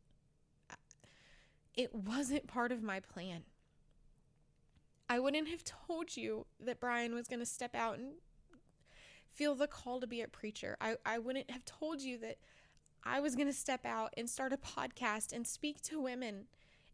It 1.74 1.92
wasn't 1.92 2.46
part 2.46 2.70
of 2.70 2.80
my 2.80 3.00
plan. 3.00 3.42
I 5.08 5.18
wouldn't 5.18 5.48
have 5.48 5.64
told 5.64 6.16
you 6.16 6.46
that 6.64 6.78
Brian 6.78 7.12
was 7.12 7.26
going 7.26 7.40
to 7.40 7.46
step 7.46 7.74
out 7.74 7.98
and 7.98 8.12
feel 9.32 9.56
the 9.56 9.66
call 9.66 9.98
to 9.98 10.06
be 10.06 10.20
a 10.20 10.28
preacher. 10.28 10.76
I, 10.80 10.94
I 11.04 11.18
wouldn't 11.18 11.50
have 11.50 11.64
told 11.64 12.00
you 12.00 12.16
that 12.18 12.38
I 13.02 13.18
was 13.18 13.34
going 13.34 13.48
to 13.48 13.52
step 13.52 13.84
out 13.84 14.14
and 14.16 14.30
start 14.30 14.52
a 14.52 14.56
podcast 14.56 15.32
and 15.32 15.44
speak 15.44 15.82
to 15.82 16.00
women 16.00 16.44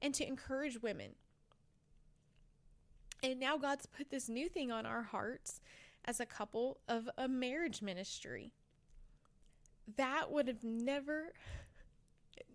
and 0.01 0.15
to 0.15 0.27
encourage 0.27 0.81
women. 0.81 1.17
And 3.23 3.39
now 3.39 3.59
God's 3.59 3.85
put 3.85 4.09
this 4.09 4.27
new 4.27 4.49
thing 4.49 4.73
on 4.73 4.87
our 4.87 5.03
hearts 5.03 5.61
as 6.07 6.21
a 6.21 6.27
couple 6.27 6.79
of 6.89 7.09
a 7.19 7.29
marriage 7.29 7.83
ministry. 7.83 8.53
That 9.97 10.31
would 10.31 10.49
have 10.49 10.65
never, 10.65 11.33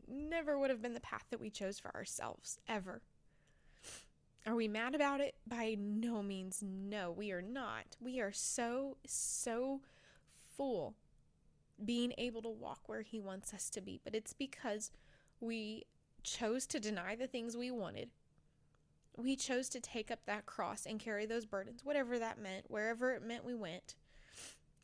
never 0.08 0.58
would 0.58 0.70
have 0.70 0.82
been 0.82 0.94
the 0.94 1.00
path 1.00 1.26
that 1.30 1.40
we 1.40 1.50
chose 1.50 1.80
for 1.80 1.96
ourselves, 1.96 2.60
ever. 2.68 3.02
Are 4.46 4.56
we 4.56 4.68
mad 4.68 4.96
about 4.96 5.22
it? 5.22 5.36
By 5.48 5.76
no 5.78 6.24
means, 6.24 6.64
no, 6.66 7.12
we 7.12 7.32
are 7.32 7.44
not. 7.44 7.96
We 8.02 8.20
are 8.20 8.32
so, 8.32 8.98
so 9.06 9.82
full 10.58 10.96
being 11.84 12.14
able 12.18 12.42
to 12.42 12.50
walk 12.50 12.82
where 12.88 13.04
He 13.04 13.20
wants 13.20 13.54
us 13.54 13.70
to 13.72 13.82
be. 13.82 14.00
But 14.04 14.16
it's 14.16 14.34
because 14.34 14.92
we 15.40 15.86
chose 16.24 16.66
to 16.68 16.80
deny 16.80 17.16
the 17.16 17.28
things 17.28 17.56
we 17.56 17.72
wanted. 17.72 18.10
We 19.18 19.36
chose 19.36 19.70
to 19.70 19.80
take 19.80 20.10
up 20.10 20.26
that 20.26 20.46
cross 20.46 20.86
and 20.86 21.00
carry 21.00 21.26
those 21.26 21.46
burdens, 21.46 21.84
whatever 21.84 22.18
that 22.20 22.40
meant, 22.40 22.66
wherever 22.70 23.14
it 23.14 23.24
meant 23.24 23.46
we 23.46 23.54
went. 23.54 23.96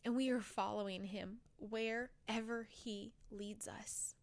And 0.04 0.16
we 0.16 0.30
are 0.30 0.42
following 0.42 1.06
Him 1.06 1.38
wherever 1.58 2.68
He 2.70 3.13
leads 3.32 3.68
us. 3.68 4.16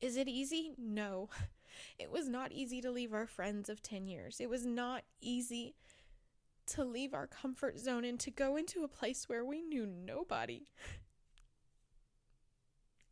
Is 0.00 0.16
it 0.16 0.28
easy? 0.28 0.74
No. 0.78 1.28
It 1.98 2.10
was 2.10 2.28
not 2.28 2.52
easy 2.52 2.82
to 2.82 2.90
leave 2.90 3.14
our 3.14 3.26
friends 3.26 3.70
of 3.70 3.82
10 3.82 4.06
years. 4.06 4.40
It 4.40 4.50
was 4.50 4.66
not 4.66 5.04
easy 5.22 5.74
to 6.66 6.84
leave 6.84 7.14
our 7.14 7.26
comfort 7.26 7.78
zone 7.78 8.04
and 8.04 8.20
to 8.20 8.30
go 8.30 8.56
into 8.56 8.84
a 8.84 8.88
place 8.88 9.26
where 9.26 9.42
we 9.42 9.62
knew 9.62 9.86
nobody. 9.86 10.66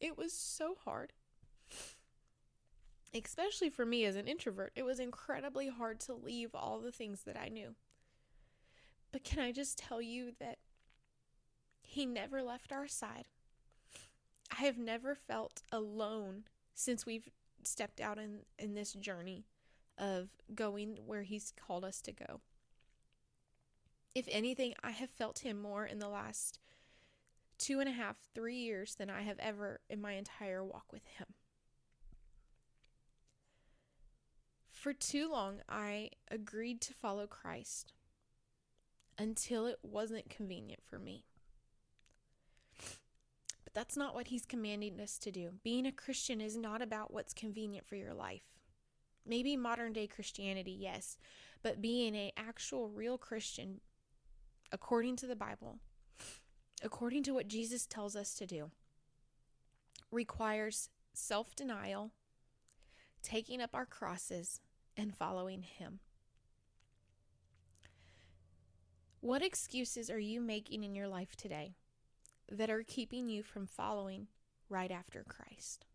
It 0.00 0.16
was 0.16 0.32
so 0.32 0.76
hard. 0.82 1.12
Especially 3.12 3.70
for 3.70 3.84
me 3.84 4.04
as 4.04 4.14
an 4.14 4.28
introvert, 4.28 4.72
it 4.76 4.84
was 4.84 5.00
incredibly 5.00 5.68
hard 5.68 5.98
to 6.00 6.14
leave 6.14 6.54
all 6.54 6.78
the 6.78 6.92
things 6.92 7.22
that 7.22 7.36
I 7.36 7.48
knew. 7.48 7.74
But 9.12 9.24
can 9.24 9.40
I 9.40 9.50
just 9.50 9.78
tell 9.78 10.00
you 10.00 10.32
that 10.38 10.58
He 11.82 12.06
never 12.06 12.42
left 12.42 12.70
our 12.70 12.86
side? 12.86 13.26
I 14.56 14.62
have 14.62 14.78
never 14.78 15.14
felt 15.14 15.62
alone 15.72 16.44
since 16.74 17.04
we've 17.04 17.28
stepped 17.64 18.00
out 18.00 18.18
in, 18.18 18.40
in 18.58 18.74
this 18.74 18.92
journey 18.92 19.44
of 19.98 20.28
going 20.54 20.98
where 21.04 21.22
He's 21.22 21.52
called 21.56 21.84
us 21.84 22.00
to 22.02 22.12
go. 22.12 22.40
If 24.14 24.26
anything, 24.30 24.74
I 24.82 24.92
have 24.92 25.10
felt 25.10 25.40
Him 25.40 25.60
more 25.60 25.84
in 25.84 25.98
the 25.98 26.08
last 26.08 26.60
two 27.58 27.80
and 27.80 27.88
a 27.88 27.92
half, 27.92 28.16
three 28.34 28.56
years 28.56 28.94
than 28.94 29.10
I 29.10 29.22
have 29.22 29.38
ever 29.40 29.80
in 29.88 30.00
my 30.00 30.12
entire 30.12 30.64
walk 30.64 30.92
with 30.92 31.04
Him. 31.18 31.26
For 34.80 34.94
too 34.94 35.30
long, 35.30 35.58
I 35.68 36.08
agreed 36.30 36.80
to 36.80 36.94
follow 36.94 37.26
Christ 37.26 37.92
until 39.18 39.66
it 39.66 39.78
wasn't 39.82 40.30
convenient 40.30 40.80
for 40.88 40.98
me. 40.98 41.26
But 42.78 43.74
that's 43.74 43.94
not 43.94 44.14
what 44.14 44.28
He's 44.28 44.46
commanding 44.46 44.98
us 44.98 45.18
to 45.18 45.30
do. 45.30 45.50
Being 45.62 45.84
a 45.84 45.92
Christian 45.92 46.40
is 46.40 46.56
not 46.56 46.80
about 46.80 47.12
what's 47.12 47.34
convenient 47.34 47.86
for 47.86 47.96
your 47.96 48.14
life. 48.14 48.44
Maybe 49.26 49.54
modern 49.54 49.92
day 49.92 50.06
Christianity, 50.06 50.72
yes, 50.72 51.18
but 51.62 51.82
being 51.82 52.16
an 52.16 52.30
actual 52.38 52.88
real 52.88 53.18
Christian, 53.18 53.82
according 54.72 55.16
to 55.16 55.26
the 55.26 55.36
Bible, 55.36 55.76
according 56.82 57.22
to 57.24 57.34
what 57.34 57.48
Jesus 57.48 57.84
tells 57.84 58.16
us 58.16 58.32
to 58.32 58.46
do, 58.46 58.70
requires 60.10 60.88
self 61.12 61.54
denial, 61.54 62.12
taking 63.22 63.60
up 63.60 63.74
our 63.74 63.84
crosses, 63.84 64.62
and 65.00 65.16
following 65.16 65.62
Him. 65.62 66.00
What 69.20 69.42
excuses 69.42 70.10
are 70.10 70.18
you 70.18 70.40
making 70.40 70.84
in 70.84 70.94
your 70.94 71.08
life 71.08 71.36
today 71.36 71.74
that 72.50 72.70
are 72.70 72.82
keeping 72.82 73.28
you 73.28 73.42
from 73.42 73.66
following 73.66 74.28
right 74.68 74.90
after 74.90 75.24
Christ? 75.28 75.86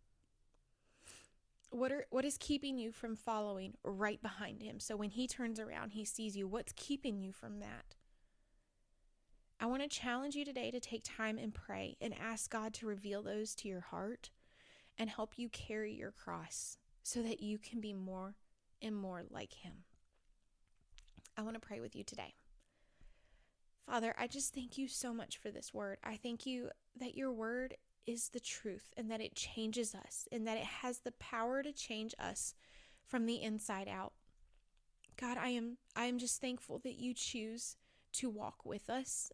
What 1.71 1.91
are 1.91 2.05
what 2.09 2.23
is 2.23 2.37
keeping 2.37 2.77
you 2.77 2.91
from 2.91 3.15
following 3.15 3.73
right 3.83 4.21
behind 4.21 4.61
him? 4.61 4.79
So 4.79 4.95
when 4.95 5.09
he 5.09 5.27
turns 5.27 5.59
around, 5.59 5.91
he 5.91 6.05
sees 6.05 6.37
you. 6.37 6.47
What's 6.47 6.73
keeping 6.75 7.19
you 7.19 7.31
from 7.31 7.59
that? 7.59 7.95
I 9.59 9.65
want 9.65 9.81
to 9.81 9.87
challenge 9.87 10.35
you 10.35 10.45
today 10.45 10.69
to 10.69 10.79
take 10.79 11.01
time 11.03 11.37
and 11.37 11.53
pray 11.53 11.97
and 11.99 12.13
ask 12.13 12.51
God 12.51 12.73
to 12.75 12.85
reveal 12.87 13.23
those 13.23 13.55
to 13.55 13.67
your 13.67 13.81
heart 13.81 14.29
and 14.97 15.09
help 15.09 15.37
you 15.37 15.49
carry 15.49 15.93
your 15.93 16.11
cross 16.11 16.77
so 17.03 17.21
that 17.23 17.41
you 17.41 17.57
can 17.57 17.81
be 17.81 17.93
more 17.93 18.35
and 18.81 18.95
more 18.95 19.23
like 19.29 19.53
him. 19.53 19.83
I 21.37 21.41
want 21.41 21.55
to 21.55 21.67
pray 21.67 21.79
with 21.79 21.95
you 21.95 22.03
today. 22.03 22.33
Father, 23.85 24.15
I 24.17 24.27
just 24.27 24.53
thank 24.53 24.77
you 24.77 24.87
so 24.87 25.13
much 25.13 25.37
for 25.37 25.51
this 25.51 25.73
word. 25.73 25.99
I 26.03 26.15
thank 26.15 26.45
you 26.45 26.69
that 26.99 27.15
your 27.15 27.31
word 27.31 27.75
is 28.07 28.29
the 28.29 28.39
truth 28.39 28.93
and 28.97 29.09
that 29.11 29.21
it 29.21 29.35
changes 29.35 29.93
us 29.93 30.27
and 30.31 30.47
that 30.47 30.57
it 30.57 30.63
has 30.63 30.99
the 30.99 31.11
power 31.11 31.61
to 31.61 31.71
change 31.71 32.15
us 32.19 32.55
from 33.05 33.25
the 33.25 33.41
inside 33.41 33.87
out. 33.87 34.13
God, 35.17 35.37
I 35.37 35.49
am 35.49 35.77
I 35.95 36.05
am 36.05 36.17
just 36.17 36.41
thankful 36.41 36.79
that 36.79 36.99
you 36.99 37.13
choose 37.13 37.77
to 38.13 38.29
walk 38.29 38.65
with 38.65 38.89
us 38.89 39.31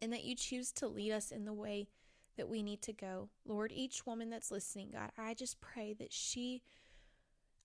and 0.00 0.12
that 0.12 0.24
you 0.24 0.34
choose 0.34 0.72
to 0.72 0.88
lead 0.88 1.12
us 1.12 1.30
in 1.30 1.44
the 1.44 1.52
way 1.52 1.88
that 2.36 2.48
we 2.48 2.62
need 2.62 2.82
to 2.82 2.92
go. 2.92 3.28
Lord, 3.44 3.72
each 3.72 4.06
woman 4.06 4.30
that's 4.30 4.50
listening, 4.50 4.90
God, 4.92 5.10
I 5.18 5.34
just 5.34 5.60
pray 5.60 5.94
that 5.98 6.12
she 6.12 6.62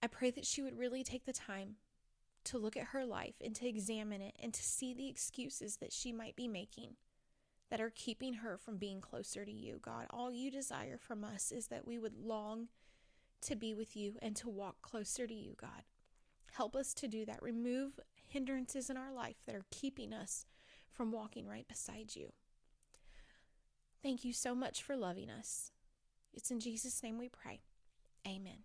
I 0.01 0.07
pray 0.07 0.31
that 0.31 0.45
she 0.45 0.61
would 0.61 0.77
really 0.77 1.03
take 1.03 1.25
the 1.25 1.33
time 1.33 1.75
to 2.45 2.57
look 2.57 2.77
at 2.77 2.87
her 2.87 3.05
life 3.05 3.35
and 3.43 3.55
to 3.55 3.67
examine 3.67 4.21
it 4.21 4.35
and 4.41 4.53
to 4.53 4.63
see 4.63 4.93
the 4.93 5.09
excuses 5.09 5.77
that 5.77 5.91
she 5.91 6.11
might 6.11 6.35
be 6.35 6.47
making 6.47 6.95
that 7.69 7.81
are 7.81 7.91
keeping 7.93 8.35
her 8.35 8.57
from 8.57 8.77
being 8.77 9.01
closer 9.01 9.43
to 9.43 9.51
you, 9.51 9.79
God. 9.81 10.07
All 10.09 10.31
you 10.31 10.49
desire 10.49 10.97
from 10.97 11.23
us 11.23 11.51
is 11.51 11.67
that 11.67 11.85
we 11.85 11.99
would 11.99 12.15
long 12.17 12.69
to 13.41 13.55
be 13.55 13.73
with 13.73 13.95
you 13.95 14.15
and 14.21 14.35
to 14.37 14.49
walk 14.49 14.81
closer 14.81 15.27
to 15.27 15.33
you, 15.33 15.55
God. 15.59 15.83
Help 16.53 16.75
us 16.75 16.93
to 16.95 17.07
do 17.07 17.25
that. 17.25 17.41
Remove 17.41 17.99
hindrances 18.27 18.89
in 18.89 18.97
our 18.97 19.11
life 19.11 19.37
that 19.45 19.55
are 19.55 19.65
keeping 19.69 20.13
us 20.13 20.45
from 20.91 21.11
walking 21.11 21.47
right 21.47 21.67
beside 21.67 22.15
you. 22.15 22.31
Thank 24.01 24.23
you 24.23 24.31
so 24.31 24.55
much 24.55 24.81
for 24.81 24.95
loving 24.95 25.29
us. 25.29 25.71
It's 26.33 26.51
in 26.51 26.59
Jesus' 26.59 27.03
name 27.03 27.17
we 27.17 27.29
pray. 27.29 27.61
Amen. 28.25 28.63